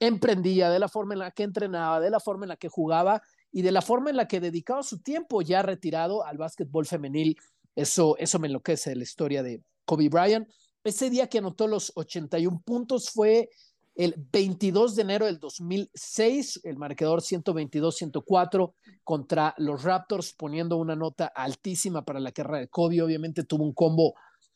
emprendía, 0.00 0.70
de 0.70 0.78
la 0.78 0.88
forma 0.88 1.12
en 1.12 1.18
la 1.18 1.30
que 1.30 1.42
entrenaba, 1.42 2.00
de 2.00 2.08
la 2.08 2.20
forma 2.20 2.46
en 2.46 2.48
la 2.48 2.56
que 2.56 2.70
jugaba 2.70 3.20
y 3.52 3.60
de 3.60 3.70
la 3.70 3.82
forma 3.82 4.08
en 4.08 4.16
la 4.16 4.26
que 4.26 4.40
dedicaba 4.40 4.82
su 4.82 5.02
tiempo 5.02 5.42
ya 5.42 5.60
retirado 5.60 6.24
al 6.24 6.38
básquetbol 6.38 6.86
femenil. 6.86 7.36
Eso, 7.76 8.16
eso 8.16 8.38
me 8.38 8.46
enloquece 8.46 8.88
de 8.88 8.96
la 8.96 9.02
historia 9.02 9.42
de 9.42 9.62
Kobe 9.84 10.08
Bryant. 10.08 10.48
Ese 10.84 11.10
día 11.10 11.26
que 11.26 11.36
anotó 11.36 11.66
los 11.66 11.92
81 11.96 12.62
puntos 12.64 13.10
fue 13.10 13.50
el 13.98 14.14
22 14.16 14.94
de 14.94 15.02
enero 15.02 15.26
del 15.26 15.40
2006, 15.40 16.60
el 16.62 16.76
marcador 16.76 17.20
122-104 17.20 18.72
contra 19.02 19.54
los 19.58 19.82
Raptors, 19.82 20.34
poniendo 20.34 20.76
una 20.76 20.94
nota 20.94 21.26
altísima 21.26 22.04
para 22.04 22.20
la 22.20 22.30
carrera 22.30 22.60
de 22.60 22.68
Kobe. 22.68 23.02
Obviamente 23.02 23.42
tuvo 23.42 23.64
un 23.64 23.74
combo 23.74 24.14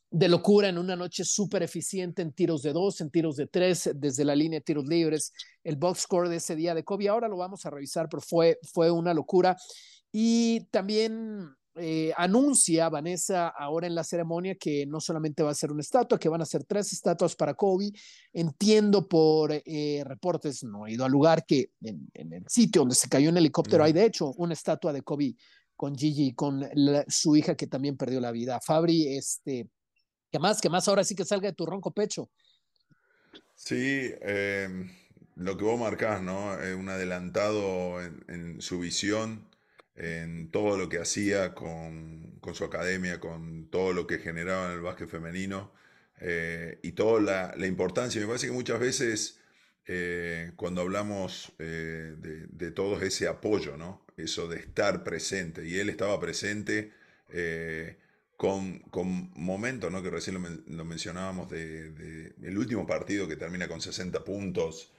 de 0.09 0.29
locura 0.29 0.69
en 0.69 0.79
una 0.79 0.95
noche 0.95 1.25
súper 1.25 1.65
eficiente 1.65 2.23
en 2.23 2.33
tiros 2.33 2.63
de 2.63 2.73
dos, 2.73 3.01
en 3.01 3.11
tiros 3.11 3.35
de 3.35 3.49
tres, 3.49 3.91
desde 3.97 4.25
la 4.25 4.37
línea 4.37 4.61
de 4.61 4.65
tiros 4.65 4.87
libres, 4.87 5.33
el 5.65 5.75
box 5.75 6.03
score 6.03 6.29
de 6.29 6.37
ese 6.37 6.55
día 6.55 6.73
de 6.73 6.85
Kobe. 6.85 7.09
Ahora 7.09 7.27
lo 7.27 7.37
vamos 7.37 7.67
a 7.67 7.71
revisar, 7.71 8.09
pero 8.09 8.21
fue, 8.21 8.61
fue 8.73 8.93
una 8.93 9.13
locura. 9.13 9.57
Y 10.13 10.67
también 10.67 11.53
eh, 11.77 12.13
anuncia 12.17 12.89
Vanessa 12.89 13.49
ahora 13.49 13.87
en 13.87 13.95
la 13.95 14.05
ceremonia 14.05 14.57
que 14.57 14.87
no 14.87 15.01
solamente 15.01 15.43
va 15.43 15.51
a 15.51 15.55
ser 15.55 15.73
una 15.73 15.81
estatua, 15.81 16.19
que 16.19 16.29
van 16.29 16.43
a 16.43 16.47
ser 16.47 16.65
tres 16.65 16.93
estatuas 16.93 17.35
para 17.35 17.55
Kobe. 17.55 17.93
Entiendo 18.33 19.09
por 19.09 19.53
eh, 19.53 20.03
reportes, 20.05 20.65
no 20.65 20.87
he 20.87 20.93
ido 20.93 21.05
al 21.05 21.13
lugar, 21.13 21.45
que 21.47 21.71
en, 21.81 22.11
el 22.15 22.45
sitio 22.49 22.83
donde 22.83 22.95
se 22.95 23.09
cayó 23.09 23.31
un 23.31 23.39
helicóptero 23.39 23.85
hay 23.85 23.93
de 23.93 24.05
hecho 24.05 24.33
una 24.37 24.53
estatua 24.53 24.93
de 24.93 25.03
Kobe 25.03 25.35
con 25.75 25.97
Gigi 25.97 26.29
y 26.29 26.35
con 26.35 26.69
su 27.09 27.37
hija 27.37 27.57
que 27.57 27.67
también 27.67 27.97
perdió 27.97 28.21
la 28.21 28.31
vida. 28.31 28.61
Fabri, 28.61 29.17
este, 29.17 29.69
¿Qué 30.33 30.39
más? 30.39 30.63
¿Qué 30.63 30.71
más? 30.71 30.89
Ahora 30.89 31.05
sí 31.05 31.15
que 31.15 31.27
salga 31.27 31.49
de 31.49 31.55
tu 31.55 31.67
ronco 31.67 31.93
pecho. 31.93 32.31
Sí, 33.55 34.11
em, 34.23 34.91
lo 35.37 35.59
que 35.59 35.65
vos 35.65 35.79
marcás, 35.79 36.23
¿no? 36.23 36.57
un 36.79 36.89
adelantado 36.89 38.01
en, 38.03 38.61
su 38.63 38.79
visión, 38.79 39.47
en 39.97 40.51
todo 40.51 40.79
lo 40.79 40.89
que 40.89 40.99
hacía 40.99 41.55
con, 41.55 42.41
su 42.55 42.65
academia, 42.65 43.21
con 43.21 43.69
todo 43.71 43.93
lo 43.93 44.07
que 44.07 44.19
generaba 44.19 44.67
en 44.67 44.73
el 44.73 44.81
básquet 44.81 45.09
femenino 45.09 45.73
eh, 46.21 46.79
y 46.83 46.93
toda 46.93 47.55
la, 47.57 47.67
importancia. 47.67 48.21
Me 48.21 48.27
parece 48.27 48.47
que 48.47 48.53
muchas 48.53 48.81
veces 48.81 49.41
eh, 49.87 50.53
cuando 50.57 50.81
hablamos 50.81 51.53
eh, 51.59 52.15
de, 52.19 52.47
de, 52.47 52.71
todo 52.71 53.01
ese 53.03 53.29
apoyo, 53.29 53.77
¿no? 53.77 54.05
Eso 54.17 54.49
de 54.49 54.59
estar 54.59 55.05
presente, 55.05 55.67
y 55.67 55.79
él 55.79 55.89
estaba 55.89 56.19
presente 56.21 56.93
con, 58.37 58.81
con 58.91 59.31
momentos, 59.35 59.91
¿no? 59.91 60.03
que 60.03 60.11
recién 60.11 60.63
lo, 60.67 60.85
mencionábamos, 60.85 61.51
de, 61.51 62.35
el 62.43 62.59
último 62.59 62.87
partido 62.87 63.27
que 63.27 63.37
termina 63.37 63.69
con 63.69 63.81
60 63.81 64.23
puntos, 64.23 64.93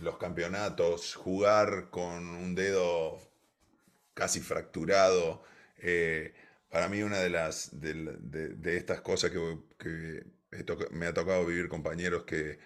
los 0.00 0.16
campeonatos, 0.16 1.14
jugar 1.14 1.90
con 1.90 2.26
un 2.26 2.54
dedo 2.54 3.20
casi 4.16 4.40
fracturado. 4.40 5.44
Eh, 5.78 6.34
para 6.70 6.88
mí 6.88 7.02
una 7.02 7.18
de, 7.20 7.30
las, 7.30 7.70
de, 7.80 8.76
estas 8.76 9.00
cosas 9.02 9.30
que, 9.30 10.24
me 10.90 11.06
ha 11.06 11.14
tocado 11.14 11.46
vivir 11.46 11.68
compañeros 11.68 12.24
que, 12.24 12.58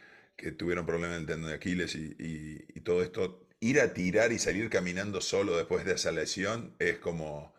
tuvieron 0.56 0.86
problemas 0.86 1.16
en 1.16 1.22
el 1.22 1.26
tendón 1.26 1.50
de 1.50 1.56
Aquiles 1.56 1.94
y, 1.94 2.16
y 2.18 2.80
todo 2.80 3.02
esto, 3.02 3.46
ir 3.60 3.78
a 3.80 3.92
tirar 3.92 4.32
y 4.32 4.38
salir 4.38 4.70
caminando 4.70 5.20
solo 5.20 5.54
después 5.56 5.84
de 5.84 5.92
esa 5.92 6.12
lesión 6.12 6.74
es 6.78 6.96
como 6.96 7.52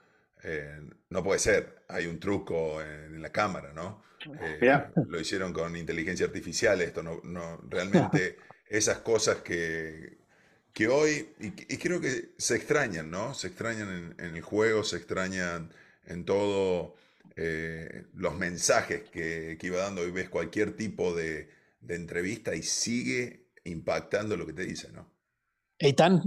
eh, 0.44 0.82
no 1.10 1.24
puede 1.24 1.40
ser, 1.40 1.84
hay 1.88 2.08
un 2.08 2.20
truco 2.20 2.82
en, 2.82 3.22
la 3.22 3.32
cámara, 3.32 3.74
¿no? 3.74 4.04
Eh, 4.42 4.84
lo 5.08 5.20
hicieron 5.20 5.54
con 5.54 5.76
inteligencia 5.76 6.26
artificial, 6.26 6.82
esto 6.82 7.04
no, 7.04 7.22
no 7.24 7.62
realmente 7.70 8.38
esas 8.68 9.00
cosas 9.00 9.38
que, 9.38 10.21
que 10.74 10.88
hoy, 10.88 11.30
y, 11.40 11.78
creo 11.78 12.00
que 12.00 12.32
se 12.38 12.56
extrañan, 12.56 13.12
¿no? 13.12 13.34
Se 13.34 13.48
extrañan 13.48 14.16
en, 14.18 14.36
el 14.36 14.42
juego, 14.42 14.84
se 14.84 14.98
extrañan 14.98 15.70
en 16.06 16.26
todo 16.26 16.96
eh, 17.36 18.06
los 18.16 18.36
mensajes 18.36 19.10
que, 19.10 19.58
que, 19.60 19.68
iba 19.68 19.78
dando 19.78 20.08
y 20.08 20.12
ves 20.12 20.30
cualquier 20.30 20.76
tipo 20.76 21.14
de, 21.14 21.50
de, 21.82 21.96
entrevista 21.96 22.56
y 22.56 22.64
sigue 22.64 23.48
impactando 23.66 24.38
lo 24.38 24.46
que 24.46 24.54
te 24.54 24.66
dice, 24.66 24.92
¿no? 24.92 25.10
Eitan, 25.80 26.22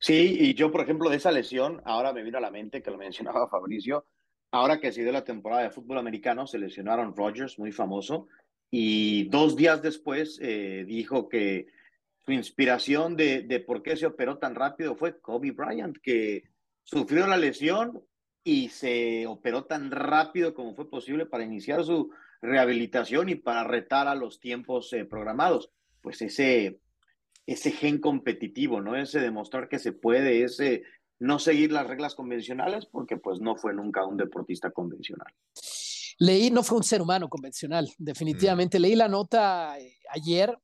Sí, 0.00 0.36
y 0.38 0.54
yo, 0.54 0.70
por 0.70 0.82
ejemplo, 0.82 1.10
de 1.10 1.16
esa 1.16 1.32
lesión, 1.32 1.82
ahora 1.84 2.12
me 2.12 2.22
vino 2.22 2.38
a 2.38 2.40
la 2.40 2.50
mente 2.50 2.82
que 2.82 2.90
lo 2.90 2.98
mencionaba 2.98 3.48
Fabricio, 3.48 4.06
ahora 4.50 4.80
que 4.80 4.92
se 4.92 5.02
dio 5.02 5.12
la 5.12 5.24
temporada 5.24 5.62
de 5.62 5.70
fútbol 5.70 5.98
americano, 5.98 6.46
se 6.46 6.58
lesionaron 6.58 7.16
Rodgers, 7.16 7.58
muy 7.58 7.72
famoso, 7.72 8.28
y 8.70 9.24
dos 9.28 9.56
días 9.56 9.82
después 9.82 10.38
eh, 10.42 10.84
dijo 10.86 11.28
que 11.28 11.66
su 12.28 12.32
inspiración 12.32 13.16
de, 13.16 13.40
de 13.40 13.58
por 13.58 13.82
qué 13.82 13.96
se 13.96 14.04
operó 14.04 14.36
tan 14.36 14.54
rápido 14.54 14.94
fue 14.94 15.18
Kobe 15.18 15.52
Bryant, 15.52 15.96
que 16.02 16.42
sufrió 16.84 17.26
la 17.26 17.38
lesión 17.38 18.02
y 18.44 18.68
se 18.68 19.26
operó 19.26 19.64
tan 19.64 19.90
rápido 19.90 20.52
como 20.52 20.74
fue 20.74 20.90
posible 20.90 21.24
para 21.24 21.44
iniciar 21.44 21.82
su 21.84 22.10
rehabilitación 22.42 23.30
y 23.30 23.36
para 23.36 23.64
retar 23.64 24.08
a 24.08 24.14
los 24.14 24.40
tiempos 24.40 24.92
eh, 24.92 25.06
programados. 25.06 25.70
Pues 26.02 26.20
ese 26.20 26.82
ese 27.46 27.70
gen 27.70 27.98
competitivo, 27.98 28.82
¿no? 28.82 28.94
Ese 28.94 29.20
demostrar 29.20 29.70
que 29.70 29.78
se 29.78 29.92
puede, 29.92 30.44
ese 30.44 30.82
no 31.18 31.38
seguir 31.38 31.72
las 31.72 31.86
reglas 31.86 32.14
convencionales, 32.14 32.84
porque 32.84 33.16
pues 33.16 33.40
no 33.40 33.56
fue 33.56 33.72
nunca 33.72 34.04
un 34.04 34.18
deportista 34.18 34.70
convencional. 34.70 35.32
Leí, 36.18 36.50
no 36.50 36.62
fue 36.62 36.76
un 36.76 36.84
ser 36.84 37.00
humano 37.00 37.30
convencional, 37.30 37.88
definitivamente. 37.96 38.78
Mm. 38.78 38.82
Leí 38.82 38.96
la 38.96 39.08
nota 39.08 39.78
eh, 39.78 39.96
ayer 40.10 40.58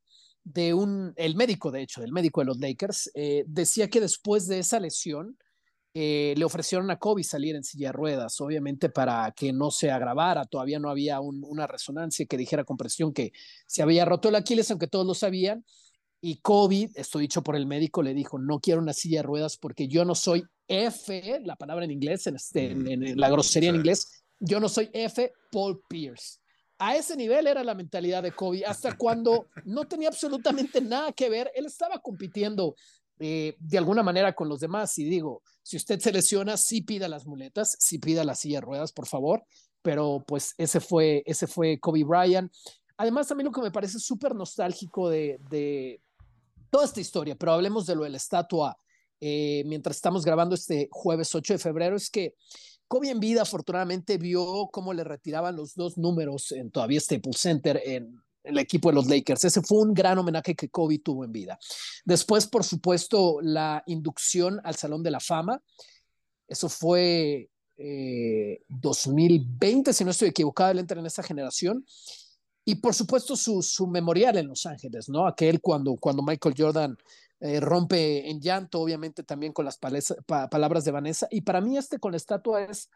de 0.45 0.75
un, 0.75 1.13
el 1.17 1.35
médico, 1.35 1.71
de 1.71 1.83
hecho, 1.83 2.03
el 2.03 2.13
médico 2.13 2.41
de 2.41 2.47
los 2.47 2.59
Lakers, 2.59 3.11
eh, 3.15 3.45
decía 3.47 3.89
que 3.89 4.01
después 4.01 4.47
de 4.47 4.59
esa 4.61 4.79
lesión, 4.79 5.37
eh, 5.97 6.35
le 6.37 6.45
ofrecieron 6.45 6.91
a 6.91 6.99
Kobe 6.99 7.23
salir 7.23 7.55
en 7.55 7.63
silla 7.63 7.89
de 7.89 7.93
ruedas, 7.93 8.41
obviamente 8.41 8.89
para 8.89 9.31
que 9.31 9.53
no 9.53 9.71
se 9.71 9.93
agravara, 9.93 10.45
todavía 10.45 10.81
no 10.81 10.91
había 10.91 11.21
una 11.21 11.69
resonancia 11.69 12.27
que 12.27 12.37
dijera 12.37 12.65
con 12.65 12.77
presión 12.77 13.13
que 13.13 13.33
se 13.67 13.81
había 13.81 14.05
roto 14.05 14.29
el 14.29 14.35
Aquiles, 14.35 14.71
aunque 14.71 14.89
todos 14.89 15.07
lo 15.07 15.15
sabían, 15.15 15.65
y 16.21 16.39
COVID, 16.39 16.91
esto 16.97 17.19
dicho 17.19 17.43
por 17.43 17.55
el 17.55 17.67
médico, 17.67 18.03
le 18.03 18.13
dijo, 18.13 18.39
no 18.39 18.59
quiero 18.59 18.81
una 18.81 18.93
silla 18.93 19.19
de 19.19 19.25
ruedas 19.25 19.57
porque 19.57 19.87
yo 19.87 20.05
no 20.05 20.15
soy 20.15 20.43
F, 20.67 21.41
la 21.45 21.55
palabra 21.55 21.85
en 21.85 21.93
inglés, 21.93 22.27
en, 22.27 22.37
este, 22.37 22.73
en, 22.73 23.17
la 23.17 23.31
grosería 23.31 23.71
en 23.71 23.77
inglés, 23.77 24.25
yo 24.41 24.59
no 24.59 24.69
soy 24.69 24.91
F, 24.93 25.33
Paul 25.53 25.81
Pierce. 25.89 26.41
A 26.87 26.97
ese 26.97 27.17
nivel 27.17 27.47
era 27.47 27.65
la 27.65 27.75
mentalidad 27.75 28.23
de 28.23 28.33
Kobe, 28.33 28.63
hasta 28.67 28.95
cuando 28.95 29.47
no 29.65 29.89
tenía 29.89 30.09
absolutamente 30.09 30.83
nada 30.83 31.13
que 31.13 31.31
ver, 31.31 31.51
él 31.55 31.65
estaba 31.65 31.99
compitiendo 31.99 32.77
eh, 33.19 33.57
de 33.59 33.79
alguna 33.79 34.03
manera 34.03 34.35
con 34.35 34.51
los 34.51 34.61
demás. 34.61 34.99
Y 34.99 35.05
digo, 35.05 35.41
si 35.63 35.79
usted 35.79 35.99
se 35.99 36.13
lesiona, 36.13 36.59
sí 36.59 36.83
pida 36.83 37.09
las 37.09 37.25
muletas, 37.25 37.75
sí 37.81 37.99
pida 37.99 38.23
la 38.23 38.35
silla 38.35 38.59
de 38.59 38.67
ruedas, 38.67 38.93
por 38.93 39.07
favor. 39.07 39.47
Pero 39.81 40.25
pues 40.27 40.53
ese 40.59 40.79
fue, 40.79 41.23
ese 41.25 41.47
fue 41.47 41.81
Kobe 41.81 42.05
Bryant. 42.05 42.53
Además, 42.99 43.29
también 43.29 43.47
lo 43.47 43.53
que 43.53 43.63
me 43.63 43.71
parece 43.71 43.99
súper 43.99 44.35
nostálgico 44.35 45.09
de, 45.09 46.03
toda 46.69 46.85
esta 46.85 47.01
historia, 47.01 47.35
pero 47.35 47.53
hablemos 47.53 47.87
de 47.87 47.97
lo 47.97 48.05
de 48.05 48.11
la 48.11 48.19
estatua 48.19 48.77
eh, 49.21 49.63
mientras 49.65 49.97
estamos 49.97 50.23
grabando 50.23 50.55
este 50.55 50.89
jueves 50.91 51.35
8 51.35 51.55
de 51.55 51.59
febrero, 51.59 51.97
es 51.97 52.11
que 52.11 52.35
Kobe 52.89 53.11
en 53.11 53.21
vida 53.21 53.43
afortunadamente 53.43 54.19
vio 54.19 54.69
cómo 54.73 54.93
le 54.93 55.05
retiraban 55.05 55.57
los 55.57 55.75
dos 55.75 55.99
números 55.99 56.53
en 56.53 56.71
todavía 56.71 57.01
Staples 57.01 57.39
Center 57.39 57.81
en 57.85 58.21
el 58.45 58.59
equipo 58.59 58.91
de 58.91 58.97
los 58.97 59.09
Lakers. 59.09 59.45
Ese 59.45 59.63
fue 59.63 59.79
un 59.79 59.95
gran 59.95 60.19
homenaje 60.19 60.55
que 60.55 60.69
Kobe 60.69 60.99
tuvo 60.99 61.25
en 61.25 61.33
vida. 61.33 61.59
Después, 62.05 62.47
por 62.47 62.63
supuesto, 62.63 63.39
la 63.41 63.83
inducción 63.87 64.61
al 64.65 64.77
Salón 64.77 65.03
de 65.03 65.11
la 65.11 65.21
Fama. 65.21 65.63
Eso 66.47 66.69
fue 66.69 67.51
2020, 67.77 69.91
eh, 69.91 69.95
si 69.95 70.05
no 70.05 70.11
estoy 70.11 70.29
equivocado, 70.29 70.71
él 70.71 70.79
entra 70.79 71.01
en 71.01 71.07
esa 71.07 71.23
generación. 71.23 71.85
Y 72.67 72.77
por 72.77 72.95
supuesto 72.95 73.37
su, 73.37 73.63
su 73.63 73.87
memorial 73.87 74.39
en 74.39 74.49
Los 74.49 74.65
Ángeles, 74.65 75.09
¿no? 75.09 75.27
Aquel 75.27 75.61
cuando, 75.61 75.97
cuando 75.97 76.23
Michael 76.23 76.55
Jordan 76.57 76.97
eh, 77.41 77.61
rompe 77.61 78.31
en 78.31 78.41
llanto, 78.41 78.81
obviamente 78.81 79.23
también 79.23 79.53
con 79.53 79.65
las 79.65 79.79
palabras 79.79 80.85
de 80.85 80.91
Vanessa. 80.91 81.27
Y 81.31 81.43
para 81.43 81.61
mí 81.61 81.77
este 81.77 81.99
con 81.99 82.13
la 82.13 82.17
estatua 82.17 82.65
es 82.65 82.91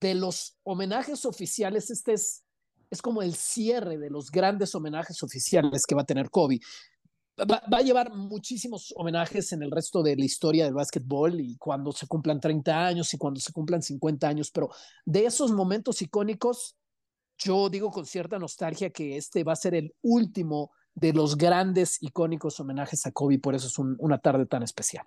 de 0.00 0.14
los 0.14 0.56
homenajes 0.62 1.24
oficiales, 1.24 1.90
este 1.90 2.12
es, 2.14 2.44
es 2.90 3.02
como 3.02 3.22
el 3.22 3.34
cierre 3.34 3.98
de 3.98 4.10
los 4.10 4.30
grandes 4.30 4.74
homenajes 4.74 5.22
oficiales 5.22 5.84
que 5.86 5.94
va 5.94 6.02
a 6.02 6.06
tener 6.06 6.30
Kobe. 6.30 6.60
Va, 7.38 7.62
va, 7.70 7.78
a 7.78 7.82
llevar 7.82 8.14
muchísimos 8.14 8.94
homenajes 8.96 9.52
en 9.52 9.62
el 9.62 9.70
resto 9.70 10.02
de 10.02 10.16
la 10.16 10.24
historia 10.24 10.64
del 10.64 10.72
básquetbol 10.72 11.38
y 11.38 11.56
cuando 11.58 11.92
se 11.92 12.06
cumplan 12.06 12.40
30 12.40 12.86
años 12.86 13.12
y 13.12 13.18
cuando 13.18 13.40
se 13.40 13.52
cumplan 13.52 13.82
50 13.82 14.26
años, 14.26 14.50
pero 14.50 14.70
de 15.04 15.26
esos 15.26 15.52
momentos 15.52 16.00
icónicos, 16.00 16.76
yo 17.36 17.68
digo 17.68 17.90
con 17.90 18.06
cierta 18.06 18.38
nostalgia 18.38 18.88
que 18.88 19.18
este 19.18 19.44
va 19.44 19.52
a 19.52 19.56
ser 19.56 19.74
el 19.74 19.94
último 20.00 20.72
de 20.96 21.12
los 21.12 21.36
grandes, 21.36 22.02
icónicos 22.02 22.58
homenajes 22.58 23.06
a 23.06 23.12
Kobe, 23.12 23.38
por 23.38 23.54
eso 23.54 23.68
es 23.68 23.78
una 23.78 24.18
tarde 24.18 24.46
tan 24.46 24.62
especial. 24.62 25.06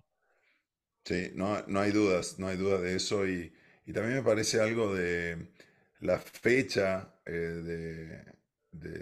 Sí, 1.03 1.31
no, 1.33 1.61
no 1.67 1.81
hay 1.81 1.91
dudas, 1.91 2.37
no 2.37 2.47
hay 2.47 2.57
duda 2.57 2.79
de 2.79 2.95
eso 2.95 3.27
y, 3.27 3.51
también 3.91 4.17
me 4.17 4.23
parece 4.23 4.61
algo 4.61 4.93
de 4.93 5.49
la 6.01 6.19
fecha 6.19 7.15
eh, 7.25 8.21
de, 8.71 8.99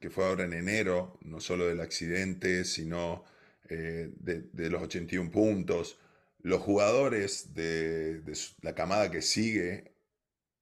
que 0.00 0.10
fue 0.10 0.26
ahora 0.26 0.44
en 0.44 0.52
enero, 0.52 1.16
no 1.22 1.38
solo 1.38 1.68
del 1.68 1.80
accidente, 1.80 2.64
sino 2.64 3.24
eh, 3.68 4.10
de, 4.16 4.68
los 4.68 4.82
81 4.82 5.30
puntos. 5.30 6.00
Los 6.40 6.60
jugadores 6.60 7.54
de, 7.54 8.20
la 8.62 8.74
camada 8.74 9.12
que 9.12 9.22
sigue, 9.22 9.94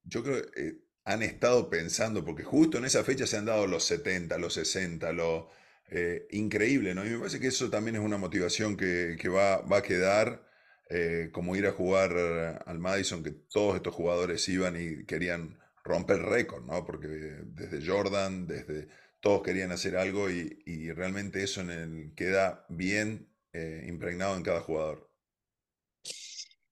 yo 0.04 0.22
creo 0.22 0.44
eh, 0.54 0.81
han 1.04 1.22
estado 1.22 1.68
pensando, 1.68 2.24
porque 2.24 2.44
justo 2.44 2.78
en 2.78 2.84
esa 2.84 3.04
fecha 3.04 3.26
se 3.26 3.36
han 3.36 3.44
dado 3.46 3.66
los 3.66 3.84
70, 3.84 4.38
los 4.38 4.54
60, 4.54 5.12
lo 5.12 5.50
eh, 5.90 6.26
increíble, 6.30 6.94
¿no? 6.94 7.04
Y 7.04 7.10
me 7.10 7.18
parece 7.18 7.40
que 7.40 7.48
eso 7.48 7.70
también 7.70 7.96
es 7.96 8.02
una 8.02 8.18
motivación 8.18 8.76
que, 8.76 9.16
va, 9.28 9.62
va, 9.62 9.78
a 9.78 9.82
quedar, 9.82 10.46
eh, 10.90 11.30
como 11.32 11.56
ir 11.56 11.66
a 11.66 11.72
jugar 11.72 12.62
al 12.66 12.78
Madison, 12.78 13.22
que 13.22 13.32
todos 13.32 13.76
estos 13.76 13.94
jugadores 13.94 14.48
iban 14.48 14.76
y 14.76 15.04
querían 15.04 15.58
romper 15.84 16.22
récord, 16.22 16.64
¿no? 16.64 16.84
Porque 16.84 17.08
desde 17.08 17.84
Jordan, 17.84 18.46
desde 18.46 18.88
todos 19.20 19.42
querían 19.42 19.70
hacer 19.70 19.96
algo 19.96 20.28
y, 20.28 20.90
realmente 20.92 21.42
eso 21.42 21.60
en 21.60 21.70
el, 21.70 22.14
queda 22.14 22.66
bien 22.68 23.28
eh, 23.52 23.84
impregnado 23.88 24.36
en 24.36 24.42
cada 24.42 24.60
jugador. 24.60 25.10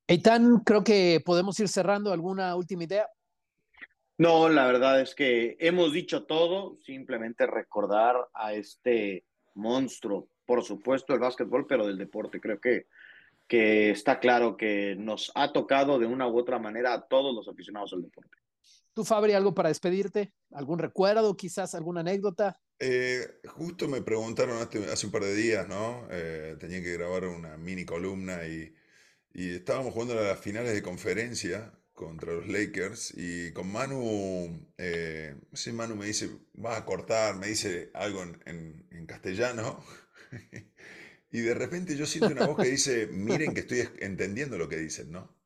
Eitan, 0.09 0.59
creo 0.65 0.83
que 0.83 1.23
podemos 1.25 1.59
ir 1.61 1.69
cerrando. 1.69 2.13
¿Alguna 2.13 2.57
última 2.57 2.85
idea? 2.85 3.07
No, 4.21 4.51
la 4.51 4.67
verdad 4.67 5.01
es 5.01 5.15
que 5.15 5.57
hemos 5.61 5.95
dicho 5.95 6.25
todo, 6.25 6.77
simplemente 6.85 7.47
recordar 7.47 8.17
a 8.35 8.53
este 8.53 9.25
monstruo, 9.55 10.29
por 10.45 10.63
supuesto 10.63 11.15
el 11.15 11.21
básquetbol, 11.21 11.67
pero 11.67 11.87
del 11.87 11.97
deporte. 11.97 12.39
Creo 12.39 12.61
que, 12.61 12.87
que 13.49 13.89
está 13.89 14.21
claro 14.21 14.59
que 14.59 14.95
nos 14.95 15.33
ha 15.35 15.55
tocado 15.55 15.99
de 15.99 16.05
una 16.05 16.29
u 16.29 16.39
otra 16.39 16.59
manera 16.59 16.93
a 16.93 17.09
todos 17.09 17.35
los 17.35 17.49
aficionados 17.49 17.95
al 17.95 18.03
deporte. 18.03 18.37
¿Tú, 18.93 19.07
Fabri, 19.07 19.33
algo 19.33 19.55
para 19.55 19.71
despedirte? 19.71 20.35
¿Algún 20.51 20.81
recuerdo, 20.81 21.35
quizás 21.35 21.75
alguna 21.75 22.01
anécdota? 22.01 22.61
Eh, 22.79 23.41
justo 23.47 23.89
me 23.89 24.03
preguntaron 24.03 24.59
hace, 24.59 25.07
un 25.07 25.13
par 25.13 25.23
de 25.23 25.35
días, 25.35 25.67
¿no? 25.67 26.07
Eh, 26.11 26.57
tenía 26.61 26.83
que 26.83 26.93
grabar 26.93 27.25
una 27.25 27.57
mini 27.57 27.87
columna 27.87 28.47
y, 28.47 28.71
y 29.33 29.55
estábamos 29.55 29.95
jugando 29.95 30.19
a 30.19 30.25
las 30.25 30.41
finales 30.41 30.75
de 30.75 30.83
conferencia 30.83 31.73
contra 32.01 32.33
los 32.33 32.49
Lakers 32.49 33.13
y 33.15 33.53
con 33.53 33.71
Manu, 33.71 34.67
eh, 34.79 35.37
sí, 35.53 35.71
Manu 35.71 35.97
me 35.97 36.07
dice, 36.07 36.31
vas 36.55 36.79
a 36.79 36.85
cortar, 36.87 37.37
me 37.37 37.49
dice 37.49 37.91
algo 37.93 38.23
en, 38.23 38.87
en 38.91 39.07
castellano 39.07 39.85
y 41.31 41.41
de 41.41 41.55
repente 41.55 41.97
yo 41.97 42.07
siento 42.07 42.33
una 42.33 42.47
voz 42.47 42.57
que 42.57 42.71
dice, 42.71 43.07
miren 43.09 43.53
que 43.53 43.61
estoy 43.61 43.87
entendiendo 43.99 44.57
lo 44.57 44.69
que 44.69 44.79
dicen, 44.79 45.13
¿no? 45.13 45.37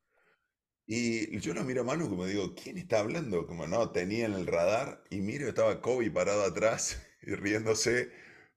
Y 0.87 1.41
yo 1.41 1.55
lo 1.55 1.65
miro 1.65 1.81
a 1.81 1.85
Manu 1.85 2.09
como 2.09 2.25
digo, 2.25 2.55
¿quién 2.55 2.79
está 2.79 3.01
hablando? 3.01 3.49
Como 3.49 3.67
no, 3.67 3.91
tenía 3.91 4.27
en 4.27 4.35
el 4.35 4.47
radar 4.47 5.03
y 5.11 5.23
miro, 5.23 5.49
estaba 5.49 5.81
Kobe 5.81 6.11
parado 6.11 6.45
atrás 6.45 7.03
y 7.23 7.35
riéndose. 7.35 8.11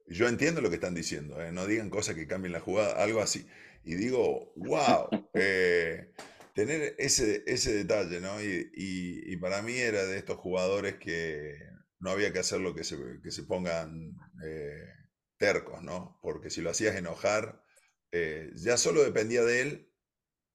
Yo 0.07 0.27
entiendo 0.27 0.61
lo 0.61 0.69
que 0.69 0.75
están 0.75 0.93
diciendo, 0.93 1.41
¿eh? 1.41 1.51
no 1.51 1.65
digan 1.65 1.89
cosas 1.89 2.13
que 2.13 2.27
cambien 2.27 2.53
la 2.53 2.59
jugada, 2.59 3.01
algo 3.03 3.21
así. 3.21 3.47
Y 3.83 3.95
digo, 3.95 4.53
wow, 4.55 5.09
eh, 5.33 6.11
tener 6.57 6.95
ese, 6.97 7.43
ese 7.45 7.71
detalle, 7.71 8.19
¿no? 8.19 8.41
Y, 8.41 9.37
para 9.37 9.61
mí 9.61 9.77
era 9.77 10.03
de 10.05 10.17
estos 10.17 10.37
jugadores 10.37 10.95
que 10.95 11.55
no 11.99 12.09
había 12.09 12.33
que 12.33 12.39
hacer 12.39 12.59
lo 12.59 12.73
que 12.73 12.83
se, 12.83 12.97
que 13.23 13.29
se 13.31 13.43
pongan 13.43 14.15
eh, 14.43 14.83
tercos, 15.37 15.83
¿no? 15.83 16.19
Porque 16.23 16.49
si 16.49 16.61
lo 16.61 16.71
hacías 16.71 16.95
enojar, 16.95 17.63
ya 18.55 18.77
solo 18.77 19.03
dependía 19.03 19.43
de 19.43 19.61
él 19.61 19.87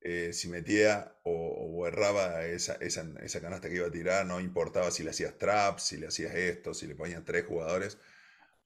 eh, 0.04 0.32
si 0.32 0.48
metía 0.48 1.16
o, 1.22 1.86
erraba 1.86 2.44
esa, 2.46 2.74
esa, 2.80 3.06
esa, 3.22 3.40
canasta 3.40 3.68
que 3.68 3.76
iba 3.76 3.86
a 3.86 3.92
tirar, 3.92 4.26
no 4.26 4.40
importaba 4.40 4.90
si 4.90 5.04
le 5.04 5.10
hacías 5.10 5.38
traps, 5.38 5.84
si 5.84 5.96
le 5.96 6.08
hacías 6.08 6.34
esto, 6.34 6.74
si 6.74 6.88
le 6.88 6.96
ponías 6.96 7.24
tres 7.24 7.46
jugadores, 7.46 7.98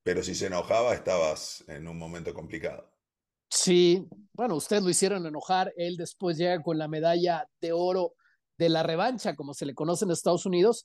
pero 0.03 0.23
si 0.23 0.35
se 0.35 0.47
enojaba 0.47 0.95
estabas 0.95 1.65
en 1.69 1.89
un 1.89 1.99
momento 1.99 2.33
complicado. 2.33 2.96
Sí, 3.49 4.07
bueno, 4.33 4.57
ustedes 4.57 4.83
lo 4.83 4.91
hicieron 4.91 5.27
enojar, 5.27 5.73
él 5.77 5.97
después 5.97 6.37
llega 6.37 6.63
con 6.63 6.79
la 6.79 6.89
medalla 6.89 7.49
de 7.61 7.73
oro 7.73 8.15
de 8.59 8.69
la 8.69 8.83
revancha, 8.83 9.37
como 9.37 9.55
se 9.55 9.67
le 9.67 9.75
conoce 9.75 10.05
en 10.05 10.11
Estados 10.11 10.47
Unidos, 10.47 10.85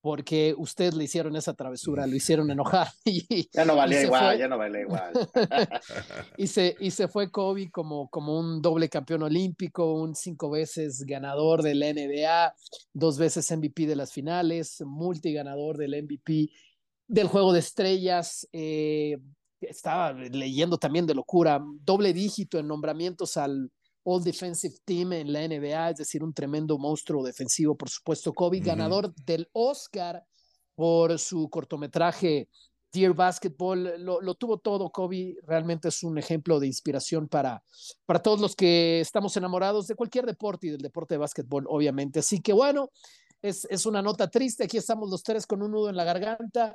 porque 0.00 0.54
ustedes 0.56 0.94
le 0.94 1.04
hicieron 1.04 1.36
esa 1.36 1.54
travesura, 1.54 2.06
lo 2.06 2.16
hicieron 2.16 2.50
enojar. 2.50 2.88
Y, 3.04 3.48
ya 3.52 3.64
no 3.64 3.76
valía 3.76 4.02
igual, 4.02 4.38
ya 4.38 4.48
no 4.48 4.56
valía 4.56 4.80
igual. 4.82 5.12
y, 6.36 6.46
se, 6.46 6.76
y 6.80 6.90
se 6.90 7.08
fue 7.08 7.30
Kobe 7.30 7.70
como, 7.70 8.08
como 8.08 8.38
un 8.38 8.62
doble 8.62 8.88
campeón 8.88 9.24
olímpico, 9.24 9.94
un 9.94 10.14
cinco 10.14 10.50
veces 10.50 11.04
ganador 11.04 11.62
de 11.62 11.74
la 11.74 11.92
NBA, 11.92 12.54
dos 12.94 13.18
veces 13.18 13.50
MVP 13.50 13.86
de 13.86 13.96
las 13.96 14.12
finales, 14.12 14.80
multiganador 14.86 15.76
del 15.76 16.02
MVP 16.02 16.50
del 17.06 17.26
juego 17.26 17.52
de 17.52 17.58
estrellas. 17.58 18.48
Eh, 18.52 19.18
estaba 19.60 20.12
leyendo 20.12 20.78
también 20.78 21.06
de 21.06 21.14
locura, 21.14 21.62
doble 21.84 22.12
dígito 22.12 22.58
en 22.58 22.68
nombramientos 22.68 23.36
al 23.36 23.70
All 24.02 24.22
Defensive 24.22 24.74
Team 24.84 25.12
en 25.12 25.32
la 25.32 25.46
NBA, 25.46 25.90
es 25.90 25.96
decir, 25.98 26.22
un 26.24 26.32
tremendo 26.32 26.78
monstruo 26.78 27.24
defensivo, 27.24 27.76
por 27.76 27.90
supuesto, 27.90 28.32
Kobe, 28.32 28.60
ganador 28.60 29.14
del 29.14 29.48
Oscar 29.52 30.24
por 30.74 31.18
su 31.18 31.48
cortometraje 31.50 32.48
Dear 32.92 33.14
Basketball, 33.14 34.04
lo, 34.04 34.34
tuvo 34.34 34.58
todo, 34.58 34.90
Kobe 34.90 35.36
realmente 35.46 35.88
es 35.88 36.02
un 36.02 36.18
ejemplo 36.18 36.58
de 36.58 36.66
inspiración 36.66 37.28
para, 37.28 37.62
para 38.04 38.20
todos 38.20 38.40
los 38.40 38.56
que 38.56 39.00
estamos 39.00 39.36
enamorados 39.36 39.86
de 39.86 39.94
cualquier 39.94 40.26
deporte 40.26 40.66
y 40.66 40.70
del 40.70 40.80
deporte 40.80 41.14
de 41.14 41.18
básquetbol, 41.18 41.66
obviamente. 41.68 42.18
Así 42.18 42.40
que 42.40 42.52
bueno, 42.52 42.90
es, 43.42 43.66
es, 43.70 43.86
una 43.86 44.02
nota 44.02 44.28
triste. 44.28 44.64
Aquí 44.64 44.76
estamos 44.76 45.10
los 45.10 45.22
tres 45.22 45.46
con 45.46 45.62
un 45.62 45.70
nudo 45.70 45.88
en 45.88 45.96
la 45.96 46.04
garganta. 46.04 46.74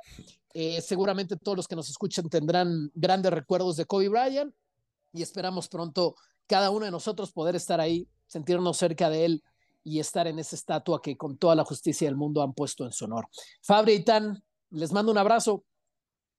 Eh, 0.52 0.80
seguramente 0.80 1.36
todos 1.36 1.56
los 1.56 1.68
que 1.68 1.76
nos 1.76 1.88
escuchan 1.88 2.28
tendrán 2.28 2.90
grandes 2.94 3.32
recuerdos 3.32 3.76
de 3.76 3.84
Kobe 3.84 4.08
Bryant 4.08 4.54
y 5.12 5.22
esperamos 5.22 5.68
pronto 5.68 6.16
cada 6.46 6.70
uno 6.70 6.84
de 6.84 6.90
nosotros 6.90 7.32
poder 7.32 7.56
estar 7.56 7.80
ahí, 7.80 8.08
sentirnos 8.26 8.76
cerca 8.76 9.10
de 9.10 9.24
él 9.24 9.44
y 9.84 10.00
estar 10.00 10.26
en 10.26 10.38
esa 10.38 10.56
estatua 10.56 11.00
que 11.00 11.16
con 11.16 11.36
toda 11.36 11.54
la 11.54 11.64
justicia 11.64 12.08
del 12.08 12.16
mundo 12.16 12.42
han 12.42 12.52
puesto 12.52 12.84
en 12.84 12.92
su 12.92 13.04
honor. 13.04 13.28
Fabri 13.62 13.92
y 13.94 14.04
Tan, 14.04 14.42
les 14.70 14.92
mando 14.92 15.12
un 15.12 15.18
abrazo. 15.18 15.64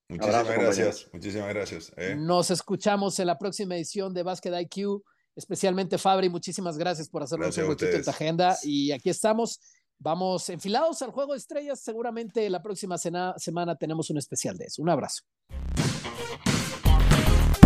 Muchísimas 0.09 0.47
gracias, 0.47 1.07
muchísimas 1.13 1.49
gracias. 1.49 1.91
¿eh? 1.97 2.15
Nos 2.17 2.49
escuchamos 2.51 3.19
en 3.19 3.27
la 3.27 3.37
próxima 3.37 3.75
edición 3.75 4.13
de 4.13 4.23
Basket 4.23 4.61
IQ, 4.61 5.03
especialmente 5.35 5.97
Fabri, 5.97 6.29
muchísimas 6.29 6.77
gracias 6.77 7.09
por 7.09 7.23
hacernos 7.23 7.57
un 7.57 7.69
huequito 7.69 7.91
en 7.91 8.03
tu 8.03 8.09
agenda 8.09 8.57
y 8.63 8.91
aquí 8.91 9.09
estamos. 9.09 9.59
Vamos 9.99 10.49
enfilados 10.49 11.01
al 11.01 11.11
juego 11.11 11.33
de 11.33 11.39
estrellas. 11.39 11.79
Seguramente 11.79 12.49
la 12.49 12.61
próxima 12.61 12.97
semana 12.97 13.75
tenemos 13.79 14.09
un 14.09 14.17
especial 14.17 14.57
de 14.57 14.65
eso. 14.65 14.81
Un 14.81 14.89
abrazo. 14.89 15.23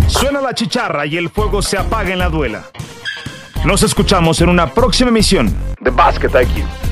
Suena 0.08 0.42
la 0.42 0.54
chicharra 0.54 1.06
y 1.06 1.18
el 1.18 1.30
fuego 1.30 1.62
se 1.62 1.78
apaga 1.78 2.12
en 2.12 2.20
la 2.20 2.30
duela. 2.30 2.66
Nos 3.66 3.84
escuchamos 3.84 4.42
en 4.42 4.50
una 4.50 4.74
próxima 4.74 5.10
emisión 5.10 5.54
de 5.80 5.90
Basket 5.90 6.30
IQ. 6.30 6.91